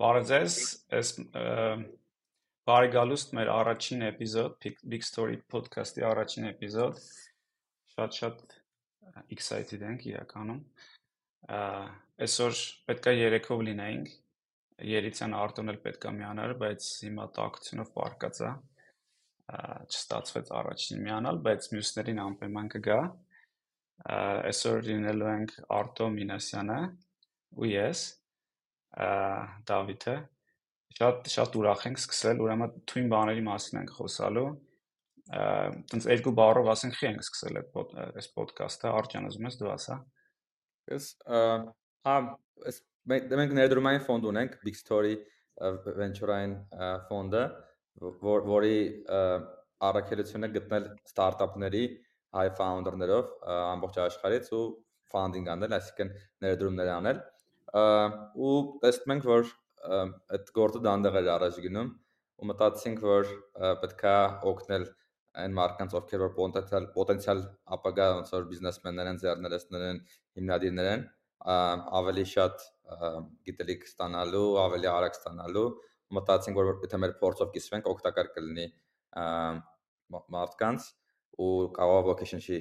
[0.00, 0.54] Բարև ձեզ,
[0.96, 1.08] այս
[2.64, 7.00] բարի գալուստ մեր առաջին էպիզոդ, Big Story podcast-ի առաջին էպիզոդ։
[7.92, 8.54] Շատ-շատ
[9.36, 10.62] excited ենք իրականում։
[12.24, 14.14] Այսօր պետքա երեքով լինեինք։
[14.88, 18.54] Երիցան Արտոն էլ պետքա միանար, բայց հիմա տակությունով պարկած է։
[19.92, 22.98] Չստացվեց առաջին միանալ, բայց մյուսներին անպայման կգա։
[24.48, 26.80] Այսօր լինելու ենք Արտո Մինասյանը
[27.60, 28.06] ու ես
[29.70, 30.16] Դավիթը
[30.98, 34.48] շատ շատ ուրախ ենք սկսել, ուրեմն թույն բաների մասին ենք խոսալու։
[35.90, 39.98] Տենց երկու բառով ասենք խի ենք սկսել այդ այս ոդկասթը, Արտյան ուզում ես դու ասա։
[40.90, 41.06] Ես
[42.08, 42.16] հա
[42.66, 42.80] ես
[43.12, 45.14] մենք ներդրումային ֆոնդ ունենք Big Story
[46.00, 46.54] Venture-ային
[47.06, 47.44] ֆոնդը,
[48.26, 48.76] որ որի
[49.90, 51.84] առաքելությունը գտնել ստարտափների
[52.36, 54.64] հայ ֆաունդերներով ամբողջ աշխարհից ու
[55.10, 56.10] ֆանդինգ անել, այսինքն
[56.44, 57.22] ներդրումներ անել
[57.70, 59.50] ու տեսնում ենք, որ
[60.36, 61.90] այդ գործը դանդաղ էր առաջ գնում
[62.40, 63.30] ու մտածեցինք, որ
[63.82, 64.14] պետքա
[64.50, 64.86] օգնել
[65.40, 67.42] այն մարդկանց, ովքեր որ պոտենցիալ պոտենցիալ
[67.76, 70.00] ապագա ոնց որ բիզնեսմեններ են, ձեռներեցներ են,
[70.40, 71.04] հիմնադիրներ են,
[72.00, 72.64] ավելի շատ
[73.46, 75.66] գիտելիք ստանալու, ավելի արագ ստանալու
[76.18, 78.66] մտածեցինք, որ եթե մեր փորձով կիսվենք, օգտակար կլինի
[80.34, 80.90] մարդկանց
[81.38, 82.58] ու կարող vocation-ի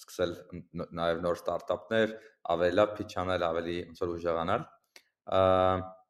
[0.00, 0.32] սկսել
[0.98, 2.14] նաև նոր ստարտափներ,
[2.54, 4.66] ավելի լավ pitch անել, ավելի ոնց որ ուժեղանալ։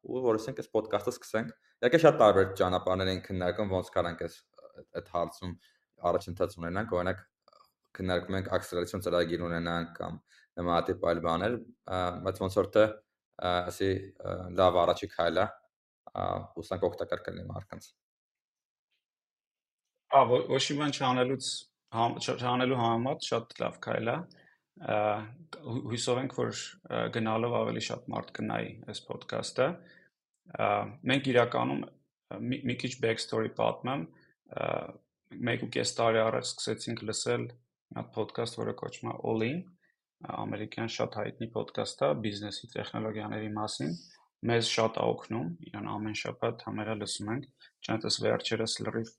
[0.07, 4.37] ու որոշենք այս ոդկասթը սկսենք։ Իհարկե շատ տարբեր ճանապարհներ են քննարկում, ոնց կարանք այս
[4.97, 5.53] այդ հարցում
[6.07, 7.21] առաջընթաց ունենանք, օրինակ
[7.97, 10.17] քննարկում ենք acceleration ծրագիր ունենանք կամ
[10.57, 11.55] նմանատիպ այլ բաներ,
[12.25, 12.85] բայց ոնց որ թե
[13.47, 13.89] ասի
[14.57, 15.47] լավ առաջի քայլ է,
[16.61, 17.89] ուսանք օգտակար կլինի մարդկանց։
[20.17, 21.49] Ահա ոչ մի բան չանելուց
[21.93, 24.17] չանելու համեմատ շատ լավ քայլ է
[24.77, 26.57] հույսով ենք որ
[27.15, 29.67] գնալով ավելի շատ մարդ կնայի այս ոդկասթը
[31.11, 31.81] մենք իրականում
[32.49, 34.03] մի, մի քիչ backstory պատմեմ
[35.47, 39.65] մեկ ու կես տարի առաջ սկսեցինք լսել մի հատ ոդկասթ որը կոչվում է All In
[40.17, 43.91] ամերիկյան շատ հայտնի ոդկասթ է բիզնեսի տեխնոլոգիաների մասին
[44.49, 49.11] մեզ շատ է օգնում իրան ամեն շաբաթ համերա լսում ենք չնայած վերջերս լրիվ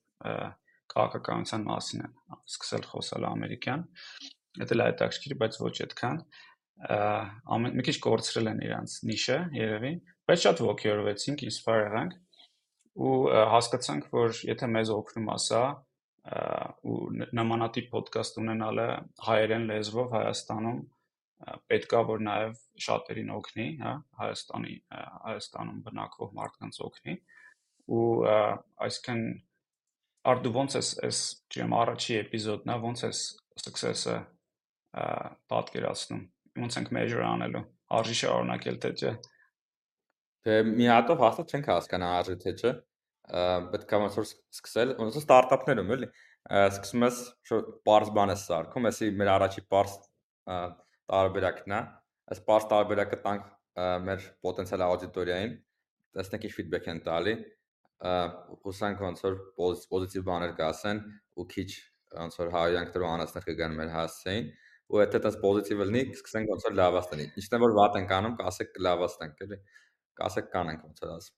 [0.92, 2.14] քաղաքականության մասին են
[2.48, 3.82] սկսել խոսալ ամերիկյան։
[4.58, 6.20] Դա էլ հետաքրքիր, բայց ոչ այդքան։
[7.58, 9.92] Ամեն մի քիչ կորցրել են իրանց նիշը, երևի,
[10.30, 12.16] բայց շատ ողջորվեցինք, inspire եղանք
[12.98, 13.16] ու
[13.54, 15.62] հասկացանք, որ եթե մեզ օգնում ասա
[16.28, 16.98] ու
[17.38, 18.86] նմանատիպ ոդկաստ ունենալը
[19.26, 20.80] հայերեն լեզվով Հայաստանում
[21.70, 24.74] պետքա որ նաև շատերին օգնի, հա, Հայաստանի
[25.28, 27.14] Հայաստանում բնակվող մարդկանց օգնի
[27.98, 28.08] ու
[28.88, 29.22] այսքան
[30.26, 31.18] Արդ դու ոնց ես այս,
[31.54, 33.20] չեմ առաջի էպիզոդն է, ոնց ես
[33.62, 34.16] success-ը
[35.52, 36.22] պատկերացնում։
[36.58, 37.62] Ոնց ենք measure անելու։
[37.98, 39.12] Արժի շարունակել թե չէ։
[40.48, 42.72] Դե մի հատով հաստատ չենք հասկանա արժի թե չէ։
[43.72, 46.08] Պետք է ոնց որ սկսել, ոնց որ ստարտափներում էլի։
[46.58, 47.20] Սկսում ես
[47.88, 49.96] պարզ բան ես սարքում, էսի մեր առաջի պարզ
[51.12, 51.80] տարբերակն է։
[52.32, 53.50] Այս պարզ տարբերակը տանք
[54.08, 55.52] մեր պոտենցիալ աուդիտորիային,
[56.18, 57.34] տեսնենք ինչ ֆիդբեք են տալի
[57.98, 61.02] հուսանք ոնց որ պոզիտիվ բաներ կասեն
[61.38, 61.70] ու քիչ
[62.18, 64.46] ոնց որ հայրանքներով անասներ կգան մեր հասցեին
[64.88, 68.14] ու եթե դա պոզիտիվ լինի, սկսենք ոնց որ լավաց տնի։ Ինչն է որ վատ ենք
[68.18, 69.58] անում, կասեք լավաց տանք, էլի։
[70.18, 71.36] Կասեք կանենք ոնց որ ասում։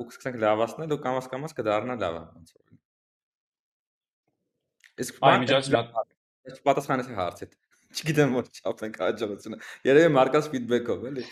[0.00, 2.64] ու սկսենք լավացնել ու կամաց կամաց կդառնա լավը ոնց որ։
[5.04, 6.16] Իսկ այ միջազգային
[6.50, 7.56] Ես պատասխանեցի հարցիդ։
[7.90, 11.24] Չգիտեմ որ չափ ենք հաջողությունը։ Երևի մարկած ֆիդբեքով էլի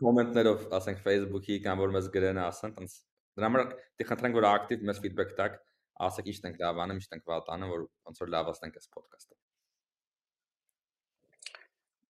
[0.00, 2.96] կոմենտներով, ասենք Facebook-ի կամ որ մեզ գրեն ասեն, տենց
[3.36, 3.64] Դրա համար
[4.00, 5.58] դի խնդրենք որ ակտիվ մեզ ֆիդբեք տաք,
[6.06, 9.36] ասեք ինչ ենք լավ անում, ինչ ենք վատ անում, որ ոնց որ լավացնենք այս ոդկասթը։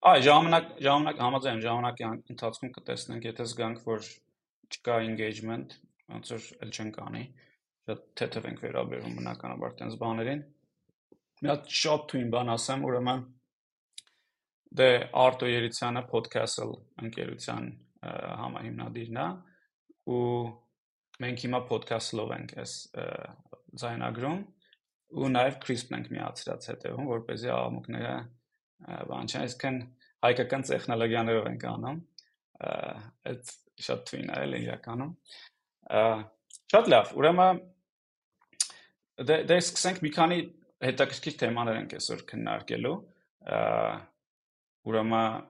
[0.07, 2.05] Այ ժամանակ ժամանակ համաձայն ժամանակի
[2.35, 4.11] ընթացքում կտեսնենք, եթե զգանք, որ
[4.77, 5.75] չկա engagement,
[6.15, 7.23] ոնց որ ել չենք անի,
[7.87, 10.45] շատ թեթև ենք վերաբերում բնականաբար տենց բաներին։
[11.43, 13.25] Մի հատ շատ թույն բան ասեմ, ուրեմն
[14.79, 14.89] դե
[15.27, 16.67] Արտո Երիցյանը podcast-ը
[17.07, 17.69] ընկերության
[18.07, 19.27] համահիմնադիրն է
[20.17, 20.23] ու
[21.23, 22.73] մենք հիմա podcast-լով ենք այս
[23.83, 24.41] ձայնագրում
[25.17, 28.15] ու նաև CRISP-ն ենք միացրած հետևում, որ เป զի աղմուկները
[29.11, 29.79] բան չեն, այսքան
[30.27, 32.01] հայկական տեխնոլոգիաներով ենք անում։
[33.31, 33.53] Այդ
[33.87, 35.13] շատ թույն է էլի իրականում։
[36.75, 37.61] Շատ լավ, ուրեմն
[39.31, 40.39] դե դե սկսենք մի քանի
[40.87, 42.97] հետաքրքիր թեմաներ ենք այսօր քննարկելու։
[44.91, 45.47] Ուրեմն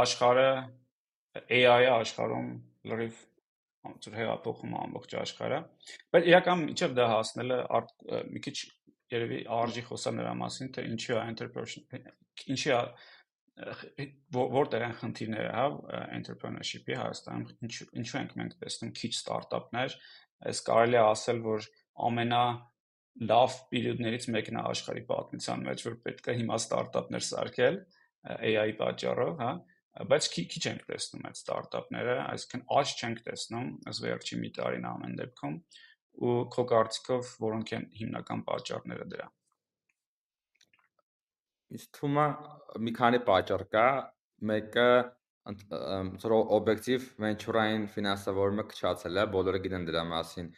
[0.00, 0.50] աշխարհը
[1.40, 2.48] AI-ը աշխարհում
[2.90, 3.18] լրիվ
[3.86, 5.60] ոնց որ հեղափոխում ամբողջ աշխարհը
[6.14, 7.60] բայց իրական միջև դա հասնելը
[8.30, 8.56] մի քիչ
[9.10, 11.80] երևի արժի խոսալ նրա մասին թե ինչի է enterprise
[12.54, 12.82] ինչի է
[14.32, 15.64] որտեղ են խնդիրները, հա,
[16.16, 19.96] entrepreneurship-ի Հայաստանում ինչ ինչու ենք մենք տեսնում քիչ ստարտափներ,
[20.50, 21.66] այս կարելի է ասել, որ
[22.08, 22.44] ամենա
[23.30, 27.78] լավ պերիոդներից մեկն է աշխարհի պատմության մեջ, որ պետք է հիմա ստարտափներ սարքել
[28.40, 29.50] AI-ի պատճառով, հա,
[30.10, 34.88] բայց քիչ քիչ ենք տեսնում այդ ստարտափները, այսինքն աճ չենք տեսնում ըստ վերջի մի տարին
[34.90, 35.58] ամեն դեպքում
[36.30, 39.28] ու քո կարծիքով որոնք են հիմնական պատճառները դրա
[41.70, 42.26] Ինձ թվում է
[42.86, 43.86] մի քանի պատճառ կա,
[44.50, 44.86] մեկը
[46.22, 50.48] ծրո օբյեկտիվ venture-ային ֆինանսավորումը քչացել է, բոլորը գիտեն դրա մասին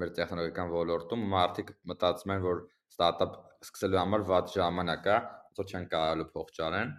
[0.00, 2.62] մեր տեխնոլոգիական ոլորտում, մարդիկ մտածում են, որ
[2.94, 3.36] ստարտափ
[3.68, 5.18] սկսելու համար վատ ժամանակ է,
[5.60, 6.96] որ չեն կարողալու փող ճարեն։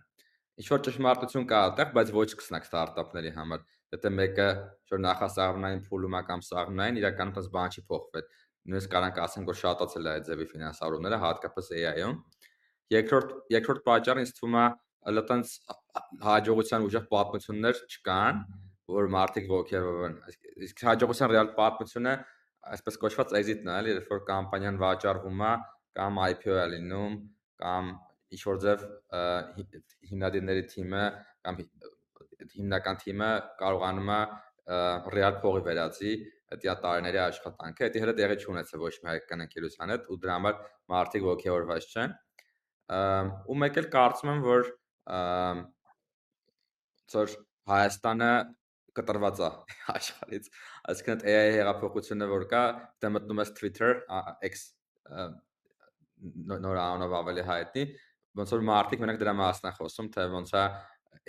[0.55, 3.63] Ինչ որ ճշմարտություն կա այդտեղ, բայց ոչ սկսնակ ստարտափների համար։
[3.95, 4.47] Եթե մեկը
[4.91, 8.29] որ նախասահմանային փուլում է կամ սահմանային, իրականում դες բան չի փոխվել։
[8.65, 12.15] Նույնիսկ կարանք ասենք, որ շատացել է այդ ձևի ֆինանսավորումները, հատկապես AI-ում
[12.93, 14.65] Երկրորդ երկրորդ պատճառը ինձ թվում է
[15.17, 15.53] լտենց
[16.25, 18.41] հաջողության ուժեղ պատմություններ չկան,
[18.95, 20.17] որ մարդիկ ողջերվեն։
[20.67, 22.13] Իսկ հաջողության ռեալ պատմությունը
[22.75, 25.53] այսպես կոչված exit-ն է, երբ որ կամպանիան վաճառվում է
[25.97, 27.17] կամ IPO է լինում
[27.65, 27.89] կամ
[28.35, 28.85] ինչ որ ձև
[30.11, 31.03] հիմնադիրների թիմը
[31.47, 31.59] կամ
[32.55, 34.21] հիմնական թիմը կարողանում է
[35.15, 36.13] ռեալ փողի վերածի
[36.61, 40.59] դա տարիների աշխատանքը, դա հենց տեղի չունեցել ոչ մի հայկական ընկերության հետ ու դրա համար
[40.93, 42.13] մարդիկ ողջորված չեն
[43.49, 44.69] ու մեկ էլ կարծում եմ, որ
[47.13, 47.35] ծոր
[47.65, 48.31] Հայաստանը
[48.95, 49.47] կտրված է
[49.95, 50.49] աշխարհից։
[50.91, 52.63] Այսինքն AI հեղափոխությունը որ կա,
[53.01, 53.95] դե մտնում ես Twitter,
[54.45, 54.67] X
[56.45, 57.85] նոր անունով ավելի հայտնի,
[58.39, 60.63] ոնց որ մարդիկ մենակ դրա մասն են խոսում, թե ոնց է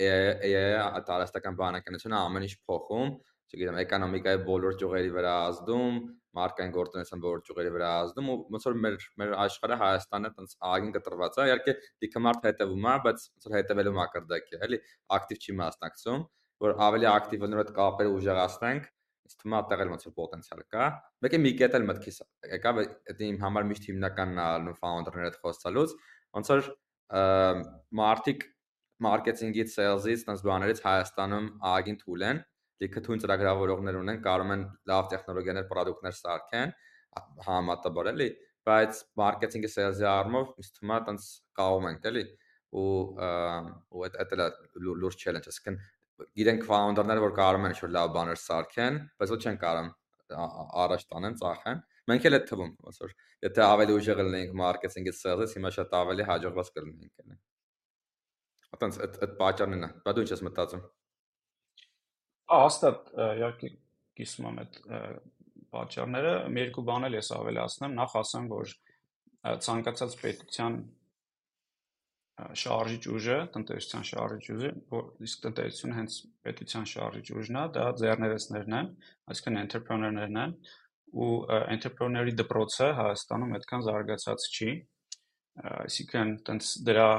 [0.07, 3.13] AI-ը տարածական բանականությունը ամեն ինչ փոխում,
[3.47, 6.01] չգիտեմ, էկոնոմիկայի բոլոր ճյուղերի վրա ազդում,
[6.37, 10.93] մարկային գործունեության բոլոր ճյուղերի վրա ազդում ու ոնց որ մեր մեր աշխարհը Հայաստանը տենց ագին
[10.97, 11.75] կտրված է իհարկե
[12.05, 14.81] դիքը մարդ հետևում է բայց ոնց որ հետևելու մակարդակի է էլի
[15.17, 16.27] ակտիվ չի մասնակցում
[16.67, 18.91] որ ավելի ակտիվ լինելու այդ կապերը ուժեղացնենք
[19.27, 20.89] ինձ թվում է այդտեղ էլ ոնց որ պոտենցիալ կա
[21.27, 22.19] մեկը մի կետ էլ մտքիս
[22.53, 25.97] եկա դա իմ համար միշտ հիմնականն է ալնում ֆաունդերների հետ խոսալուց
[26.37, 26.69] ոնց որ
[28.01, 28.45] մարտիկ
[29.07, 32.41] մարքեթինգից, սեյլզից, տես բաներից Հայաստանում ագին թույլ են
[32.83, 36.73] լիքը թույն ծրագրավորողներ ունեն, կարող են լավ տեխնոլոգիաներ, product-ներ սարքեն,
[37.47, 38.29] համատաբար էլի,
[38.69, 41.29] բայց մարքեթինգի sales-ի առումով ինձ թվում է տենց
[41.61, 42.25] կարող ենք էլի
[42.77, 42.89] ու
[43.97, 44.35] ու այդ այդ
[44.87, 45.79] լուրջ challenge, այսինքն
[46.37, 49.91] գիտենք founder-ները, որ կարող են ինչ-որ լավ բաներ սարքեն, բայց ոչ չեն կարող
[50.85, 53.15] առաջ տանեն, ծախեն։ Մենք էլ այդ թվում, ոնց որ
[53.47, 57.39] եթե ավելի ուժեղ լինենք մարքեթինգի sales-ից, հիմա շատ ավելի հաջողված կլինենք էլի։
[58.77, 60.85] Այտենց այդ այդ պատճառն է։ Բայց դու ինչ ես մտածում
[62.47, 63.71] հաստատ իհարկե
[64.19, 64.77] կիսում եմ այդ
[65.75, 68.75] պատճառները մի երկու բան էլ ես ավելացնեմ նախ ասեմ որ
[69.67, 70.79] ցանկացած պետության
[72.37, 76.17] շարժիչ ուժը, տնտեսության շարժիչ ուժը, որ իսկ տնտեսությունը հենց
[76.47, 78.91] պետության շարժիչ ուժն է, դա ձեռներեցներն են,
[79.33, 80.53] այսինքն entrepreneur-ներն են,
[81.13, 81.31] ու
[81.77, 84.71] entrepreneur-ի դպրոցը Հայաստանում այդքան զարգացած չի։
[85.87, 87.11] Այսինքն, տենց դրա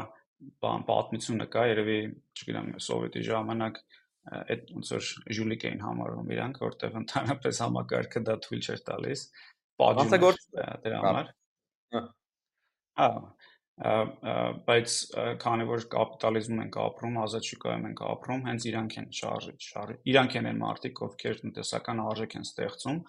[0.61, 1.99] բան պատմությունը կա, երևի,
[2.37, 3.79] չգիտեմ, սովետի ժամանակ
[4.27, 9.23] այդ ոնց որ ժուլիկ էին համարվում իրանք, որտեղ ընդհանրապես համակարգը դա թույլ չէր տալիս։
[9.81, 10.11] Պատժում
[10.83, 11.31] դրա համար։
[12.97, 13.09] Հա։
[14.67, 14.93] Բայց
[15.41, 20.37] քանի որ կապիտալիզմում ենք ապրում, ազատ շուկայում ենք ապրում, հենց իրանք են շարժի, շարժի։ Իրանք
[20.39, 23.01] են այն մարդիկ, ովքեր տնտեսական արժեք են ստեղծում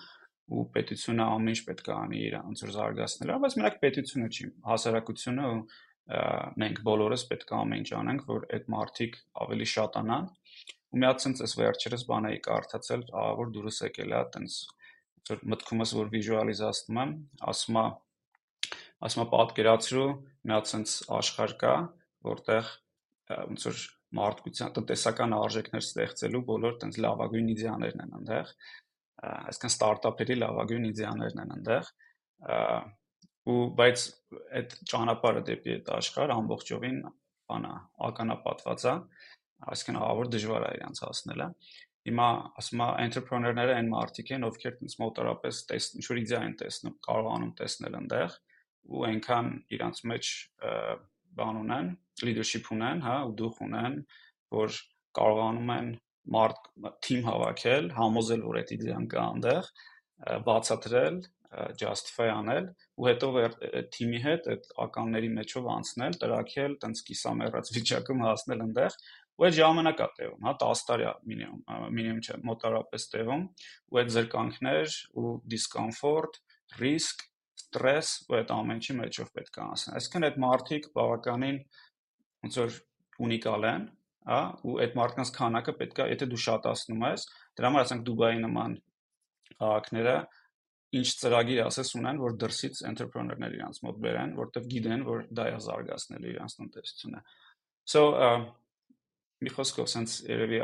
[0.49, 5.49] ու պետությունը ամեն ինչ պետք է անի իր որ զարգացնելը, բայց մենակ պետությունը չի, հասարակությունը
[5.49, 5.61] ու
[6.63, 10.29] մենք բոլորս պետք է ամեն ինչ անենք, որ այդ մարդիկ ավելի շատանան
[10.89, 13.03] ու մի հատ sense էս վերջերս բան էի կարդացել,
[13.39, 14.59] որ դուրս եկել է տենց
[15.29, 17.13] որ մտքումս որ վիզուալիզացնում եմ,
[17.53, 17.85] ասում է
[19.05, 20.09] ասում է պատկերացրու
[20.49, 21.75] մի հատ sense աշխարհ կա,
[22.29, 22.71] որտեղ
[23.29, 23.83] ոնց որ
[24.19, 28.53] մարդկության տնտեսական արժեքներ ստեղծելու բոլոր տենց լավագույն իդեաներն են այնտեղ
[29.19, 31.91] այսինքն ստարտափերի լավագույն իդեաներն են այնտեղ
[33.49, 34.05] ու բայց
[34.59, 36.99] այդ ճանապարհը դեպի այդ աշխարհ ամբողջովին
[37.49, 37.75] բանա
[38.09, 38.95] ականապատված է
[39.67, 41.47] այսինքն ավոր դժվար է իրանց հասնելը։
[42.09, 42.27] Հիմա
[42.61, 46.95] ասում եմ entrepreneur-ները այն մարդիկ են, ովքեր ինձ մոտորապես տեսն ինչ որ իդեա են տեսնում,
[47.09, 48.37] կարողանում տեսնել այնտեղ
[48.89, 50.31] ու այնքան իրանց մեջ
[51.39, 51.91] բան ունեն,
[52.25, 53.99] leadership ունեն, հա, ու դուխ ունեն,
[54.55, 54.79] որ
[55.19, 55.91] կարողանում են
[56.35, 56.69] մարդ
[57.07, 59.71] թիմ հավաքել, համոզել, որ այդ իդեան կա այնտեղ,
[60.49, 61.21] բացատրել,
[61.81, 62.67] justify անել
[63.01, 63.29] ու հետո
[63.95, 68.99] թիմի հետ այդ ականների մեջով անցնել, տրակել, տենց կիսամեռած վիճակում հասնել այնտեղ
[69.39, 71.61] ու այդ ժամանակ է տևում, հա 10 տարի մինիմում,
[71.95, 73.45] մինիմում չէ, մոտարապես տևում,
[73.89, 76.39] ու այդ զրկանքներ ու դիսկոմֆորտ,
[76.83, 77.23] ռիսկ,
[77.63, 81.61] ստրես ու այդ ամենի մեջով պետք է անցնել։ Այսինքն այդ մարդիկ բավականին
[82.45, 82.77] ոնց որ
[83.29, 83.87] ունիկալ են,
[84.29, 87.25] հա, ու այդ մարդկանց քանակը պետքա, եթե դու շատացնում ես,
[87.59, 88.77] դրա համար ասենք Դուբայի նման
[89.59, 90.15] քաղաքները
[90.99, 95.59] ինչ ծրագիր ասես ունեն, որ դրսից entrepreneur-ներ իրանց մոտ բերեն, որտեվ գիտեն, որ դա է
[95.67, 97.21] զարգացնել իրանց տնտեսությունը։
[97.89, 98.03] So,
[99.39, 100.61] մի խոսքով sense երևի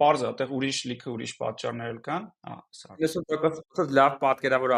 [0.00, 4.74] բարձ է, այդտեղ ուրիշ լիքը ուրիշ պատճառներ կան, հա, սա։ 90% լավ պատկերավոր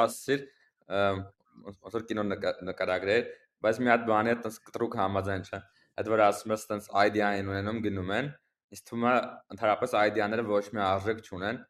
[0.91, 2.25] ոնց որ կինո
[2.69, 3.31] նկարագրեր,
[3.65, 5.61] բայց մի հատ բանի հետ կտրուկ համաձայն չէ։
[6.01, 8.31] Այդ որ ասում ես տես idea-ին ունենում գնում են,
[8.75, 9.15] իսկ թվում է
[9.55, 11.61] ընդհանրապես idea-ները ոչ մի արժեք չունեն,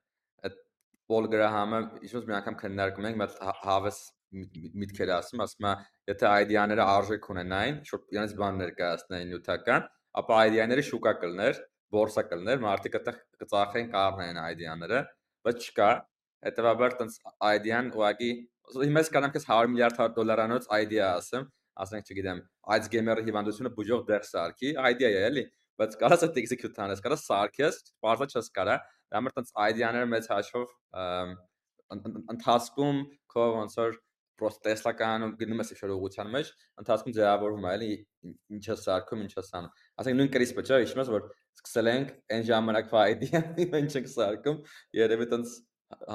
[1.11, 3.33] Պոլ Գրահամը իշոց մի անգամ քննարկում ենք, բայց
[3.65, 3.97] հավես
[4.83, 5.73] միտքեր ասում, ասում է,
[6.11, 9.89] եթե idea-ները արժեք ունենային, շուտ իրենց բան ներկայացնեին նյութական,
[10.23, 11.59] ապա idea-ները շուկա կլներ,
[11.97, 15.01] բորսա կլներ, մարդիկ այդտեղ կծախեն կառնեն idea-ները,
[15.49, 15.91] բայց չկա։
[16.47, 17.19] Հետևաբար տենց
[17.51, 18.31] idea-ն ուղղակի
[18.79, 21.51] հիմա ես կանեմ քեզ 100 միլիարդ դոլարանոց idea ասեմ,
[21.85, 22.43] ասենք չգիտեմ,
[22.75, 25.45] այս գեյմերի հիվանդությունը բուժող դեր սարքի, idea է էլի,
[25.81, 28.77] բայց կարաս այդ execute անես, կարաս սարքես, բարձա չես կարա,
[29.11, 30.75] դա համար տենց idea-ները մեծ հաշվով
[32.35, 33.01] ընթացքում
[33.33, 33.99] քո ոնց որ
[34.41, 37.91] պրոստը տեսլականում գնում ես ինչ-որ ուղղության մեջ, ընթացքում ձևավորվում է, էլի
[38.57, 41.27] ինչ է սարքում, ինչ է սանում։ Ասենք նույն կրիսպը, չէ՞, հիշում ես որ
[41.61, 44.63] սկսել ենք այն ժամանակվա idea-ի մենք ենք սարքում,
[45.01, 45.57] երևի տենց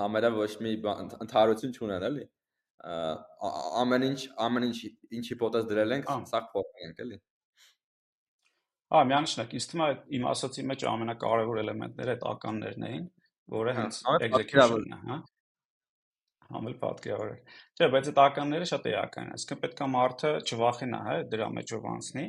[0.01, 0.73] համերա ոչ մի
[1.25, 2.25] ընդհանրություն չունեն, էլի
[2.83, 4.77] ամեն ինչ ամեն ինչ
[5.19, 7.19] ինչ հիպոթեզ դրել ենք, սա փոխել ենք, էլի։
[8.95, 13.07] Հա, միանշանակ, ինձ թվում է իմ ասացի մեջ ամենակարևոր էլեմենտները այդ ականներն էին,
[13.55, 15.17] որը հա, հենց execution-ն է, հա։
[16.45, 17.37] Համել պատկերավոր է։
[17.79, 22.25] Չէ, բայց այդ ականները շատ էական են։ Այսինքն պետքա մարդը չվախենա, հա, դրա մեջով անցնի,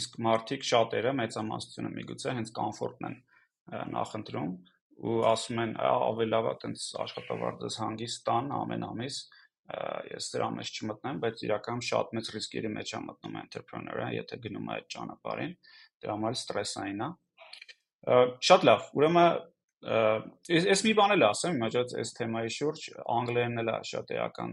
[0.00, 3.16] իսկ մարդիկ շատերը մեծամասնությունը միգուցե հենց կոմֆորտն են
[3.70, 4.50] նախընտրում
[5.00, 9.20] ու ասում են ավելի լավ է տենց աշխատավարձս հանգիստ տան ամեն ամիս
[10.10, 14.70] ես դրա մեջ չմտնեմ, բայց իրական շատ մեծ ռիսկերի մեջ է մտնում entrepreneur-ը, եթե գնում
[14.70, 15.54] է այդ ճանապարհին,
[16.00, 17.10] դրա համար ստրեսային է։
[18.50, 19.28] Շատ լավ, ուրեմն
[19.80, 22.82] Ես ես մի բան էլ ասեմ, իմացած այս թեմայի շուրջ
[23.14, 24.50] անգլերենն էլ է շատ էական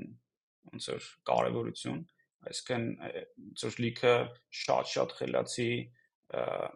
[0.71, 1.97] ոնց որ կարևորություն,
[2.47, 2.86] այսինքն
[3.63, 4.13] որ լիքը
[4.62, 5.67] շատ-շատ խելացի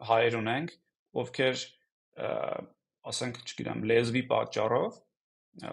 [0.10, 0.76] հայեր ունենք,
[1.24, 1.64] ովքեր
[3.12, 5.00] ասենք, չգիտեմ, լեզվի պատճառով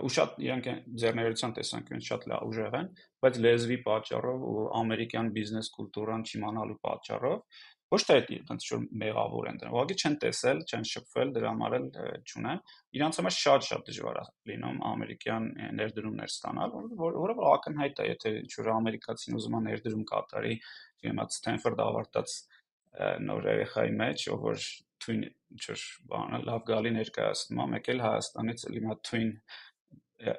[0.02, 0.68] ու շատ իրանք
[1.00, 2.88] ձեռներեցան տեսանկյունից շատ լավ ուժեղ են,
[3.25, 7.42] բայց լեզվի պատճառով ու ամերիկյան բիզնես կուլտուրան չիմանալու պատճառով
[7.88, 11.87] ոչ թե այդպես որ մեղավոր են դրանք, ուղղակի չեն տեսել, չեն շփվել, դրա համար էլ
[12.20, 12.58] չունեն։
[12.99, 15.47] Իրանց համար շատ-շատ դժվար է լինում ամերիկյան
[15.78, 20.54] ներդրումներ ստանալ, որը որ ակնհայտ է, եթե ինչ-որ ամերիկացին ուզում է ներդրում կատարի,
[20.99, 22.37] չգիտեմ, Ստենֆորդ ավարտած
[23.25, 24.68] նոր երեխայի մեջ, ով որ
[24.99, 29.30] twin ինչ-որ բանը լավ գալի ներկայացնում մեկ էլ Հայաստանից էլի մա twin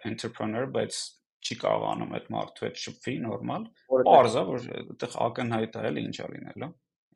[0.09, 0.99] entrepreneur, բայց
[1.39, 3.67] չի կարողանում այդ մարդու հետ շփվի նորմալ։
[4.09, 6.71] Պարզա որ այդտեղ ակնհայտ է էլի ինչա լինելու։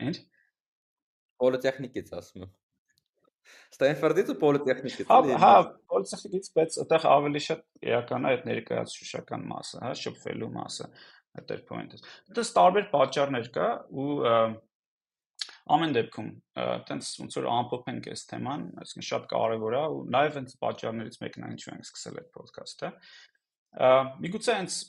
[0.07, 0.19] Ինչ։
[1.43, 2.53] Պոլիտեխնիկից ասում եմ։
[3.73, 5.53] Ստենֆորդից ու պոլիտեխնիկից։ Հա, հա,
[5.91, 10.87] պոլիտեխնիկից, բայց այդտեղ ավելի շատ էական է այդ ներկայացուցչական մասը, հա, շփվելու մասը,
[11.41, 11.99] այդ point-ը։
[12.37, 13.69] Դա տարբեր պատճառներ կա
[14.03, 14.09] ու
[15.71, 16.31] ամեն դեպքում
[16.89, 21.45] տենց ոնց որ ամփոփենք այս թեման, այսինքն շատ կարևոր է ու նաև այս պատճառներից մեկն
[21.47, 22.89] է ինչու ենք սկսել այդ ոդքասթը։
[24.23, 24.79] Միգուցե հենց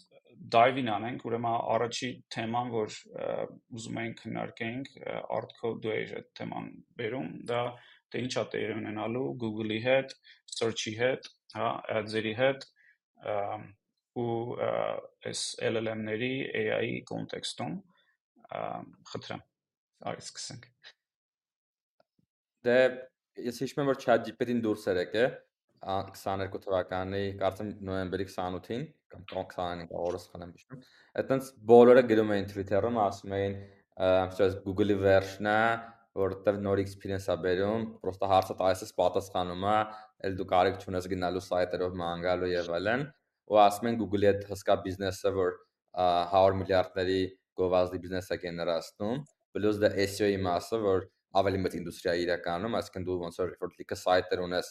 [0.55, 2.97] dive-ին անենք, ուրեմն առաջի թեման, որ
[3.79, 4.91] ուզում ենք քննարկենք,
[5.39, 6.67] Artco դու ես այդ թեման
[6.99, 7.63] բերում, դա
[8.11, 10.13] թե ինչա տեղ ունենալու Google-ի հետ,
[10.59, 12.69] search-ի հետ, հա, ads-երի հետ,
[14.21, 14.37] ու
[15.31, 17.81] այս LLM-ների AI-ի կոնտեքստում
[19.15, 19.43] խնդրեմ
[20.11, 20.69] արի սկսենք
[22.69, 22.79] դե
[23.49, 25.33] ես հիշում եմ որ ChatGPT-ին դուրս էր եկել
[25.85, 28.85] 22 թվականի կարծեմ նոյեմբերի 28-ին
[29.15, 30.85] կամ 25-ին օրը սխալ եմ հիշում
[31.23, 33.59] այդտենց բոլորը գրում էին Twitter-ում ասում էին
[34.05, 35.59] այսպես Google-ի version-ը
[36.15, 39.79] որտեղ նոր experience է բերում, պրոստը հարցը տալիս ես պատասխանում է,
[40.29, 43.03] ել դու կարիք չունես գնալու սայթերով մանգալու եւ այլն,
[43.51, 45.57] ու ասում են Google-ի այդ հսկա բիզնեսը, որ
[46.05, 47.19] 100 միլիարդների
[47.59, 49.19] գովազդի բիզնես է գեներացնում,
[49.55, 51.07] plus դա SEO-ի մասը, որ
[51.41, 54.71] ավելի մեծ ինդուստրիա իրականում, այսինքն դու ոնց որ որ լիքը սայթեր ունես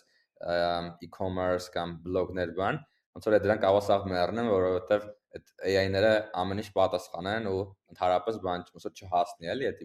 [1.08, 2.80] e-commerce կամ բլոգներ բան,
[3.18, 6.13] ոնց որ դրանք ավասավ մեռնեն, որովհետև այդ AI-ները
[6.44, 7.60] ամեն ինչ պատասխանեն ու
[7.94, 9.84] ընդհանրապես բան ոնց որ չհասնի էլի այդ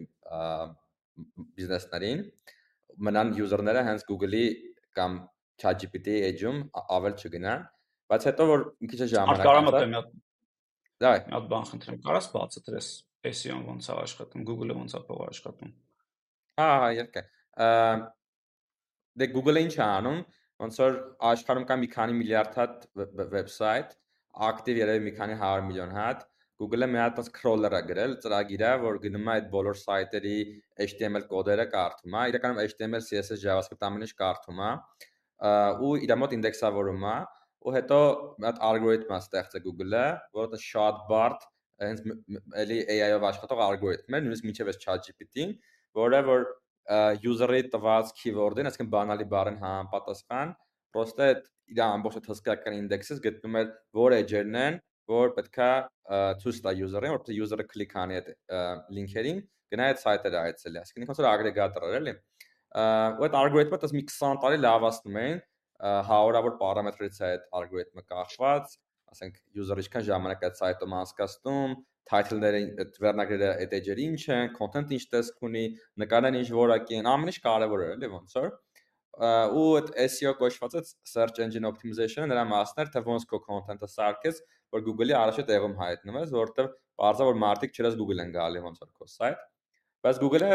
[1.59, 2.23] բիզնեսներին
[3.09, 4.45] մնան user-ները հենց Google-ի
[4.99, 5.19] կամ
[5.59, 6.59] ChatGPT-ի edge-ում
[6.95, 7.63] ավել չգնան,
[8.11, 10.11] բայց հետո որ մի քիչ ժամանակ Կարամ մտեմ մի հատ
[10.99, 12.87] Դա մի հատ բան խնդրեմ, կարաս բացատրես
[13.27, 15.71] SEO-ն ոնց է աշխատում, Google-ը ոնց է փող աշխատում։
[16.59, 17.23] Հա, երկե։
[19.19, 20.19] Դե Google-ը ինչ է անում,
[20.63, 20.97] ոնց որ
[21.29, 22.87] աշխարհում կա մի քանի միլիարդ հատ
[23.35, 23.95] վեբսայթ,
[24.49, 26.25] ակտիվ երևի մի քանի 100 միլիոն հատ,
[26.59, 30.33] Google-ը մի հատ crawler է գրել, ծրագիր է, որ գնում է այդ բոլոր սայթերի
[30.85, 34.71] HTML կոդերը կարդում է, իրականում HTML, CSS, JavaScript ամեն ինչ կարդում է,
[35.87, 37.15] ու իր մոտ ինդեքսավորում է,
[37.63, 38.01] ու հետո
[38.43, 40.03] մի հատ ալգորիթմ է ստեղծել Google-ը,
[40.39, 41.47] որը շատ բարդ
[41.83, 42.01] հենց
[42.63, 45.53] էլի AI-ով աշխատող ալգորիթմ է, նույնիսկ միջև էս ChatGPT-ին,
[45.99, 46.45] որը որ
[47.29, 50.53] user-ի տված keyword-ին, այսինքն բանալի բառին համապատասխան,
[50.95, 51.29] պրոստը
[51.69, 53.67] իր ամբողջ հսկայական ինդեքսից գտնում էր
[53.99, 55.69] որ edge-երն են, որ պետքա
[56.41, 58.31] ցույց տա user-ին, որպեսզի user-ը կլիկ անի այդ
[58.97, 61.29] լինքերին, գնա այդ սայթերը այցելի, այսինքն ինքնից որ
[61.89, 62.13] էր, էլի։
[62.69, 65.39] Ու այդ ալգորիթմը դες մի 20 տարի լավացնում էին,
[66.09, 68.73] հարյուրավոր պարամետրից է այդ ալգորիթմը կախված,
[69.13, 71.75] ասենք user-ը ինչքան ժամանակ այդ սայթում անցկացնում,
[72.09, 72.61] title-ները,
[73.03, 75.65] վերնագրերը, այդ edge-երը ինչ են, content-ը ինչ տեսք ունի,
[76.03, 78.49] նկարները ինչ որակի են, ամեն ինչ կարևոր է, էլի ոնց որ
[79.19, 83.89] ու այդ SEO կոչված է search engine optimization-ը նրա մասն էր, թե ոնց քո content-ը
[83.91, 84.39] սարքես,
[84.75, 86.69] որ Google-ի առաջի տեղում հայտնվես, որովհետև
[87.03, 89.43] բարձա որ մարդիկ չրես Google են գալի ոնց որ քո սայթ։
[90.07, 90.53] Բայց Google-ը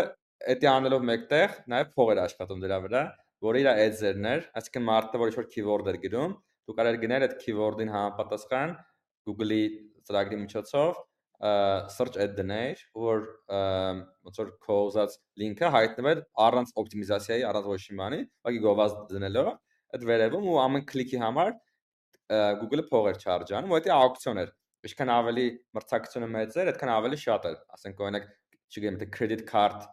[0.55, 3.03] էդի անելով մեկտեղ նաև փող էր աշխատում դրա վրա,
[3.45, 6.35] որը իր ads-երն էր, այսինքն մարդը որ ինչ-որ keyword էր գրում,
[6.65, 8.77] դու կարող ես գնել այդ keyword-ին համապատասխան
[9.29, 9.65] Google-ի
[10.09, 11.03] ծրագրի միջոցով
[11.93, 17.97] search ad դներ, որ ոնց որ քո ուզած լինքը հայտնվեր առանց օպտիմիզացիայի, առանց ոչ մի
[18.01, 19.51] բանի, ուղղակի գովազ դնելով,
[19.95, 21.51] այդ վերևում ու ամեն քլիքի համար
[22.63, 24.55] Google-ը փող էր չարժանում, ու դա աուկցիոն էր։
[24.85, 25.45] Ինչքան ավելի
[25.77, 28.25] մրցակցությունը մեծ էր, այդքան ավելի շատ էր։ Ասենք օրինակ,
[28.73, 29.87] չգիտեմ, թե credit card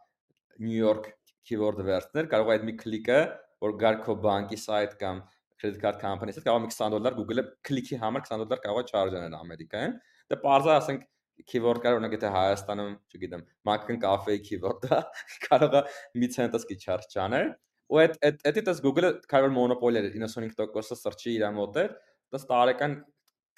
[0.60, 1.12] New York
[1.48, 3.20] keyword-ը վերցներ, կարող է այդ մի քլիկը,
[3.66, 5.22] որ գար քո բանկի սայթ կամ
[5.62, 8.92] credit card company-ից հետ կարող է 20 դոլար Google-ը քլիքի համար 20 դոլար կարող է
[8.92, 11.06] charge անել Ամերիկայում։ դե Դա parza ասենք
[11.52, 15.00] keyword կար օրինակ եթե Հայաստանում, չգիտեմ, Mac-ն cafe-ի keyword-ը
[15.48, 15.84] կարող է
[16.22, 17.54] մի ցենտսկի charge անել։
[17.92, 21.86] Ու այդ այդ այդ դիտես Google-ը կարող մոնոպոլիա 95%-ը սրճի իր մոտ է,
[22.32, 22.98] դա տարեկան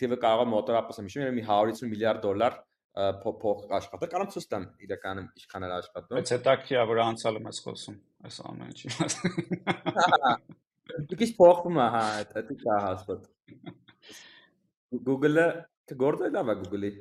[0.01, 2.57] թիվը կարող է մոտավորապես միշտ մի 150 միլիարդ դոլար
[2.93, 7.61] փող աշխատել, կարող ցույց տամ իրականում ինչքան էր աշխատում։ Բայց հետաքրքիր է, որ անցյալում ես
[7.67, 7.97] խոսում
[8.29, 10.61] այս ամեն ինչի մասին։
[10.91, 13.29] Դուք իսկ փոխվում է, հա, դա դա հաստատ։
[15.07, 15.47] Google-ը
[16.03, 16.91] գործը լավ է Google-ի։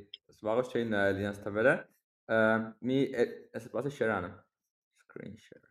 [0.46, 1.74] Վաղուց չէին նայել իրենց թվերը։
[2.88, 4.30] Մի այսպես ասած շերանը
[5.02, 5.68] screen share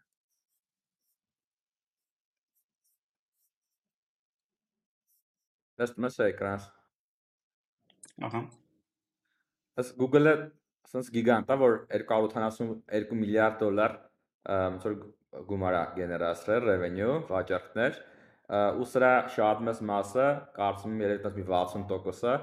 [5.81, 6.65] Նստում ես էկրանս։
[8.27, 8.41] Ահա։
[9.81, 10.33] Աս Google-ը
[10.85, 13.95] ասես գիգանտ է, որ 282 միլիարդ դոլար
[14.51, 14.97] ոնց որ
[15.49, 17.97] գումար է գեներացրել revenue, վաճառքներ,
[18.51, 20.25] ու սրա շատ մեծ մասը,
[20.57, 22.33] կարծում եմ երեք մի 60%-ը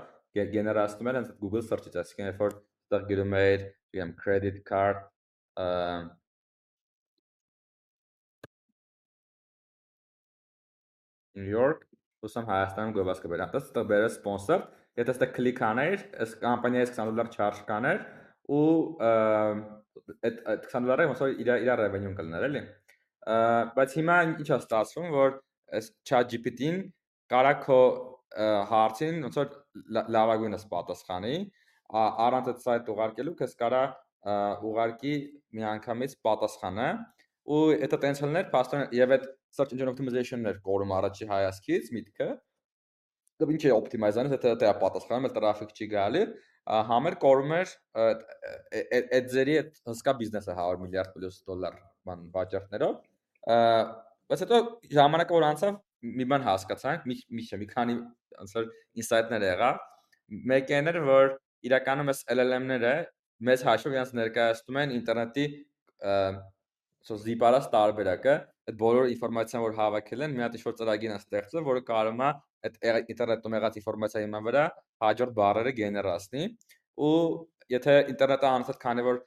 [0.55, 3.65] գեներացնում էր հենց Google search-ից, այսինքն երբ որ այդտեղ գրում էր,
[3.99, 5.03] իմ credit card,
[11.39, 11.85] New York
[12.27, 14.63] Ուսամ Հայաստանում գովաս կբեր։ Այդպես ստեղ բերել սպոնսոր,
[14.99, 18.01] եթե ստեղ կլիկ աներ, այս կամպանիայից 20 դոլար չարժ կաներ
[18.59, 18.65] ու
[20.19, 22.65] այդ այդ 20 դոլարը ոնց որ իր իր revenue-ն կլներ, էլի։
[23.77, 25.37] Բայց հիմա ինչ է ստացվում, որ
[25.77, 26.81] այս ChatGPT-ին
[27.33, 27.81] կարա քո
[28.73, 31.37] հարցին ոնց որ լավագույնս պատասխանի,
[31.99, 33.83] առանց այդ սայթ ուղարկելու քեզ կարա
[34.69, 35.15] ուղարկի
[35.59, 36.89] միանգամից պատասխանը
[37.49, 39.25] ու դա տենց հլներ, փաստորեն եւ այդ
[39.57, 42.29] search engine optimization-ներ կորում առաջի հայացքից միտքը
[43.39, 46.23] դու ինչ է օպտիմայզանը դա դա պատասխանում է տրաֆիկ չի գալի
[46.91, 51.79] համեր կորում էր այդ ձերի այդ հսկա բիզնեսը 100 միլիարդ պլյուս դոլար
[52.09, 52.99] բան վաճառքներով
[54.29, 54.59] բայց հետո
[54.99, 55.79] ժամանակը որ անցավ
[56.19, 57.95] մի բան հասկացանք մի մի մի քանի
[58.39, 58.69] ոնց որ
[59.03, 59.81] ինսայթներ եղավ
[60.53, 61.33] մեկն էր որ
[61.69, 62.93] իրականում էս LLM-ները
[63.49, 65.47] մեծ հաշվով իրենց ներկայացնում են ինտերնետի
[67.09, 68.35] սո զիպարած տարբերակը
[68.69, 72.31] այդ բոլոր ինֆորմացիան որ հավաքել են մի հատ ինչ-որ ծրագիր են ստեղծել, որը կարող է
[72.69, 74.65] այդ ինտերնետում եղած ինֆորմացիայի հիման վրա
[75.05, 76.45] հաջորդ բառերը գեներացնի
[77.09, 77.13] ու
[77.75, 79.21] եթե ինտերնետը անընդհատ քանի որ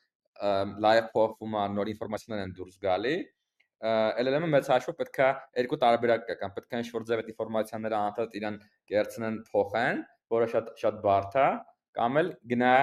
[0.86, 3.16] լայվ փոխվում է նոր ինֆորմացիաներ են դուրս գալի
[3.82, 8.58] LLM-ը մեծ հաշվով պետքա երկու տարբերակ կա կամ պետքա ինչ-որ ձև այդ ինֆորմացիաները անընդհատ իրան
[8.92, 10.02] կերցնեն փոխեն,
[10.36, 11.48] որը շատ շատ բարդ է,
[11.98, 12.74] կամ էլ գնա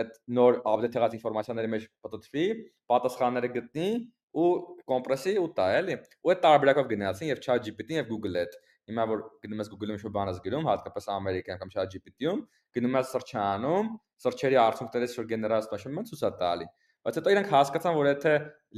[0.00, 2.46] այդ նոր update եղած ինֆորմացիաների մեջ պատտվի,
[2.92, 3.90] պատասխանները գտնի
[4.36, 4.48] ու
[4.90, 8.56] կոմպրեսի ու տա էլի ու այդ տարբերակով գնացին եւ ChatGPT-ին եւ Google-ը այդ
[8.90, 12.42] հիմա որ գնում ես Google-ում ինչ-որ բան ես գրում հատկապես ամերիկայում կամ ChatGPT-ում
[12.76, 13.88] գնում ես սրճանում
[14.26, 16.68] սրճերի արդյունքներից որ գեներացված շփում են ցույց տալի
[17.06, 18.34] բայց հետո իրանք հասկացան որ եթե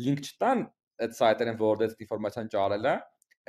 [0.07, 0.65] link չտան
[1.07, 1.15] այդ
[1.63, 2.95] որտեղ այդ ինֆորմացիան ճարել է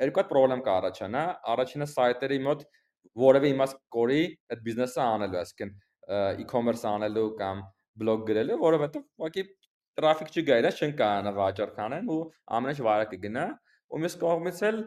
[0.00, 1.22] երկու հատ խնդրեմ կառաջանա
[1.54, 2.64] առաջինը սայթերի մոտ
[3.20, 4.20] որևէ իմաստ կորի
[4.54, 5.72] այդ բիզնեսը անելու այսինքն
[6.44, 7.62] e-commerce անելու կամ
[8.00, 9.44] բլոգ գրելու որովհետեւ ուղղակի
[10.00, 12.20] տրաֆիկ չգա իրա չեն կարողանա վաճառք անեն ու
[12.58, 13.46] ամեն ինչ վարակը գնա
[13.90, 14.78] ու մյուս կողմից էլ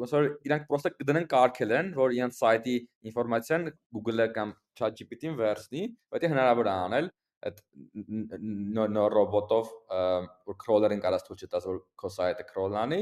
[0.00, 2.76] ոնց որ իրանք պրոստը կդնեն կարգել են, որ իրենց սայթի
[3.10, 3.66] ինֆորմացիան
[3.96, 5.82] Google-ը կամ ChatGPT-ին վերցնի,
[6.14, 7.10] բայց հնարավոր է անել
[7.48, 7.60] այդ
[8.96, 9.72] նոր ռոբոտով
[10.50, 13.00] որ crawler-ին կարաս ցույց տաս որ քո սայթը crawl-անի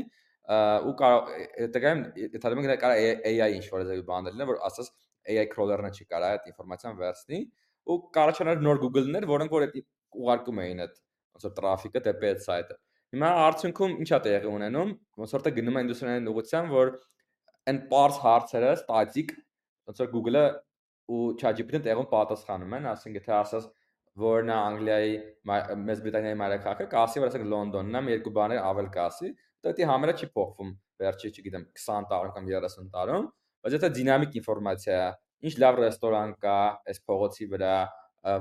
[0.88, 1.33] ու կարող
[1.64, 2.98] եթե մենք կարա
[3.33, 4.92] AI ինչ որ ձեւի բաներ լինեն որ ասած
[5.29, 7.40] AI crawler-ը չի կարա այդ ինֆորմացիան վերցնի
[7.88, 9.77] ու կարողանալ նոր Google-ներ, որոնք որ այդ
[10.22, 10.94] ուղարկում էին այդ
[11.35, 12.77] ոնց որ տրաֆիկը դեպի այդ սայթը
[13.09, 16.90] Հիմա արդյունքում ի՞նչ է տեղի ունենում, ոնց որ դա գնում է ինդուստրիային ուղղությամբ, որ
[17.72, 19.31] այն parse հարցերը static
[19.88, 20.42] ոնց որ Google-ը
[21.09, 23.70] ու ChatGPT-ն տեղում պատասխանում են, ասենք եթե ասած
[24.18, 25.14] որն է Անգլիայի
[25.48, 29.31] Մեծ Բրիտանիայի մայրաքաղաքը, կասի որ ասենք Լոնդոնն է, երկու բաներ ավել կասի,
[29.64, 33.28] դա դի համարը չի փոխվում վերջի, չգիտեմ, 20 տարում կամ 30 տարում,
[33.64, 35.09] բայց եթե դինամիկ ինֆորմացիա է,
[35.48, 36.59] ինչ լավ ռեստորան կա
[36.90, 37.74] այս փողոցի վրա,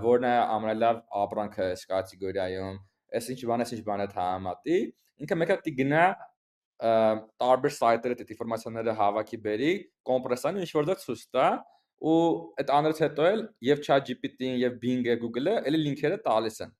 [0.07, 2.79] որն է ամենալավ ապրանքը այս կատեգորիայում,
[3.17, 4.79] այս ինչ բան է, ինչ բան է համատի,
[5.23, 6.03] ինքը մեկը պիտի գնա
[6.77, 9.71] տարբեր սայթերը այդ ինֆորմացիաները հավաքի բերի,
[10.09, 11.45] կոմպրեսանի ինչ որ դա ցույց տա
[11.97, 12.17] ու
[12.61, 16.75] այդ աներից հետո էլ եւ ChatGPT-ին եւ Bing-ը, Google-ը էլի լինքերը տալիս են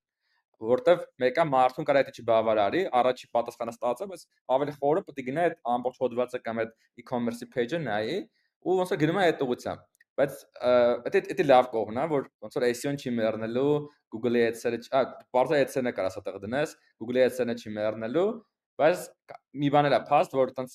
[0.58, 4.24] որտեվ մեկը մարդուն կարա դա չբավարարի, առաջի պատասխանը ստացա, բայց
[4.56, 8.18] ավելի խորը պետք է գնա այդ ամբողջ հոդվածը կամ այդ e-commerce-ի page-ը նայի
[8.66, 9.86] ու ոնց որ գնում է այդ ուղղությամբ
[10.18, 10.38] բայց
[11.14, 13.74] դա դա լավ կողմն է որ ոնց որ SEO-ն չի մեռնելու
[14.16, 15.02] Google-ի AdSense-ը, ա,
[15.36, 18.30] բարձր AdSense-ը կարաս այդտեղ դնես, Google-ի AdSense-ը չի մեռնելու,
[18.82, 19.04] բայց
[19.62, 20.74] մի բան էլ է փաստ, որ տենց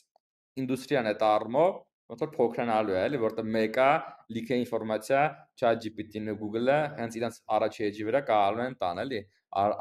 [0.63, 1.73] ինդուստրիան է տառմով
[2.11, 3.91] ոնց որ փոքրանալու է, էլի, որտեղ մեկը
[4.37, 5.21] լիքը ինֆորմացիա
[5.63, 9.21] ChatGPT-ն ու Google-ը հենց իրենց առաջի էջի վրա կարողանում են տան, էլի,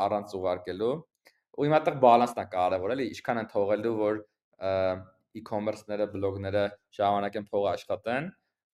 [0.06, 0.92] առանց ուղարկելու։
[1.52, 4.22] Ու հիմա այդտեղ բալանսն է կարևոր, էլի, ինչքան են թողելու, որ
[5.42, 6.64] e-commerce-ները, բլոգները
[6.98, 8.30] ժամանակ են փող աշխատեն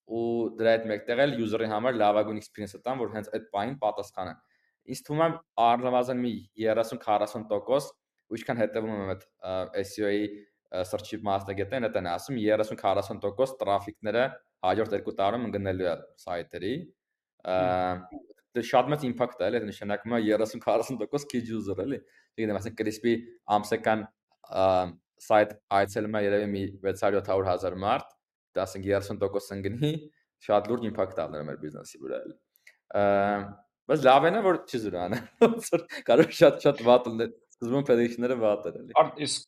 [0.08, 0.26] ու
[0.58, 4.38] դրա հետ մեկտեղ էլ user-ի համար լավագույն experience-ը տան, որ հենց այդ բանին պատասխանեն։
[4.88, 5.28] Ինձ թվում է
[5.64, 6.32] առնվազն մի
[6.64, 7.90] 30-40%
[8.28, 9.26] ու ինչքան հետևում եմ այդ
[9.88, 10.24] SEO-ի
[10.68, 14.24] search-ի մասնագետեն, դա են ասում 30-40% տրաֆիկները
[14.66, 16.72] հաջորդ երկու տարում ընկնելու է սայթերի։
[18.58, 21.98] Դա շատ մեծ impact է, էլի, նշանակում է 30-40% քիչ user էլի։
[22.36, 23.14] Չգիտեմ, ասենք Crispy
[23.56, 24.04] ամսական
[25.28, 28.12] սայթ այցելում է երևի մի 600-700 հազար մարդ,
[28.56, 29.92] դա ասենք 30% ընկնի,
[30.48, 32.36] շատ լուրջ impact ալներ մեր բիզնեսի վրա էլի։
[33.88, 34.80] Բայց լավ է նա որ չի
[35.74, 39.46] որ կարող շատ շատ վատ լինել։ Սկզբում prediction-ները վատ էր էլի։ իսկ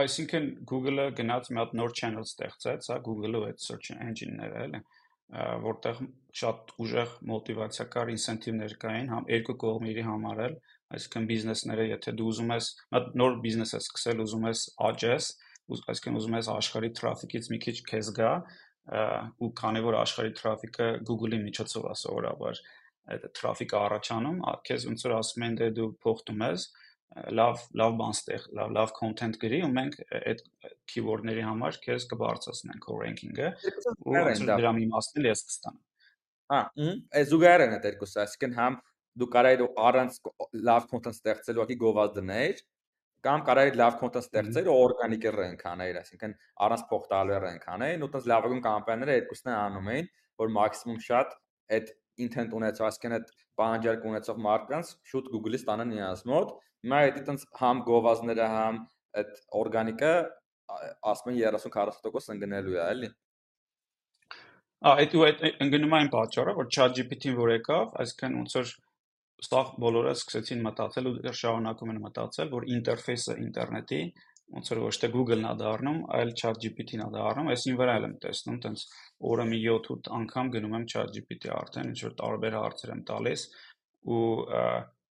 [0.00, 4.82] այսինքն Google-ը գնաց մի հատ նոր channel ստեղծեց, հա, Google-ը այդ search engine-ները էլի
[5.30, 6.00] որտեղ
[6.40, 10.56] շատ ուժեղ մոտիվացիա կար, ինսենտիվներ կային, համ երկու կողմերի համար էլ,
[10.96, 12.70] այսինքն բիզնեսները, եթե դու ուզում ես
[13.20, 15.28] նոր բիզնես ես սկսել, ուզում ես աճես,
[15.70, 18.32] այսինքն ուզում ես աշխարհի տրաֆիկից մի քիչ քեզ գա,
[18.90, 22.62] ու քանի որ աշխարհի տրաֆիկը Google-ի միջոցով է սովորաբար
[23.10, 26.66] այդ տրաֆիկը առաջանում, քեզ ոնց որ ասում են դե դու փոխտում ես,
[27.10, 30.42] լավ լավ բան ստեղ, լավ լավ content գրի ու մենք այդ
[30.92, 33.48] keyword-ների համար քեզ կբարձրացնենք քո ranking-ը
[34.06, 35.80] ու դրա մի մասն էլ ես կստանամ։
[36.50, 38.78] Հա, ըհը, զուգահեռ են այդ երկուսը, այսինքն համ
[39.20, 40.20] դու կարայր առանց
[40.70, 42.62] լավ content ստեղծելու ակի գովազ դներ,
[43.26, 46.34] կամ կարայի լավ content ստեղծել ու օրգանիկ rank անել, այսինքն
[46.66, 51.00] առանց փող տալու rank անել, ու տես լավագույն կամպանիաները երկուսն են անում էին, որ մաքսիմում
[51.06, 51.34] շատ
[51.76, 51.92] այդ
[52.24, 57.46] intent ունեցող, այսինքն այդ պահանջարկ ունեցող մարդկանց շուտ Google-ից տանեն իրancs մոտ։ Հիմա այդ տենց
[57.60, 58.78] համ գովազները, համ
[59.20, 60.12] այդ օրգանիկը
[61.10, 63.10] ասում են 30-40% ընկնելու է, էլի։
[64.80, 68.70] Ա, այդ ու այդ ընկնում այն պատճառը, որ ChatGPT-ն որ եկավ, այսինքն ոնց որ
[69.44, 74.00] սա բոլորը սկսեցին մտածել ու շարունակում են մտածել, որ ինտերֆեյսը ինտերնետի
[74.50, 78.56] ոնց որ ոչ թե Google-ն է դառնում, այլ ChatGPT-ն է դառնում, այսին վրա եմ տեսնում,
[78.64, 78.84] տենց
[79.30, 83.44] օրը մի 7-8 անգամ գնում եմ ChatGPT արդեն, ինչ որ տարբեր հարցեր եմ տալիս
[84.16, 84.24] ու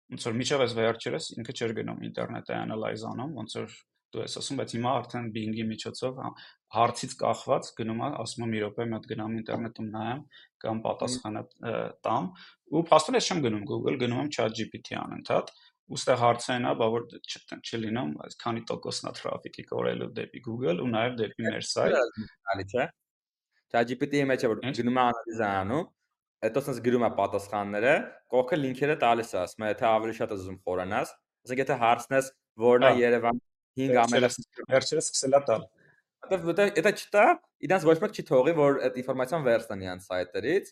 [0.09, 3.73] ոնց որ միջև այս վերջերս ինքը չէր գնում ինտերնետը analyze անում, ոնց որ
[4.09, 6.29] դու ես ասում, բայց հիմա արդեն Bing-ի միջոցով հա,
[6.75, 10.23] հարցից կախված գնում եմ, ասում եմ մի րոպե մի հատ գնամ ինտերնետում նայեմ
[10.65, 11.43] կամ պատասխանը
[12.09, 12.29] տամ
[12.73, 15.53] ու փաստորեն ես չեմ գնում Google, գնում եմ ChatGPT անընդհատ
[15.89, 17.05] ուստեղ հարցային է, բա որ
[17.69, 22.19] չլինում, այս քանի տոկոսն է տրաֆիկի կորելու դեպի Google ու նաև դեպի մեր սայթ։
[22.53, 22.85] Ալի չէ։
[23.73, 25.87] ChatGPT-ի մեջ է որ գնում է անալիզ անում,
[26.45, 27.93] հետո sense գրում է պատասխանները,
[28.33, 31.13] կողքը լինքերը տալիս է, ասում է, եթե ավելի շատ ուզում խորանաս,
[31.45, 32.29] ասենք եթե հարցնես
[32.63, 33.41] որն է Երևան
[33.79, 34.29] 5 ամենը
[34.73, 35.65] վերջերս սկսել է տալ։
[36.29, 37.25] Որտեղ դա չտա,
[37.67, 40.71] իրանց ոչ մեկ չի թողի, որ այդ ինֆորմացիան վերցնեն իրանց սայթերից,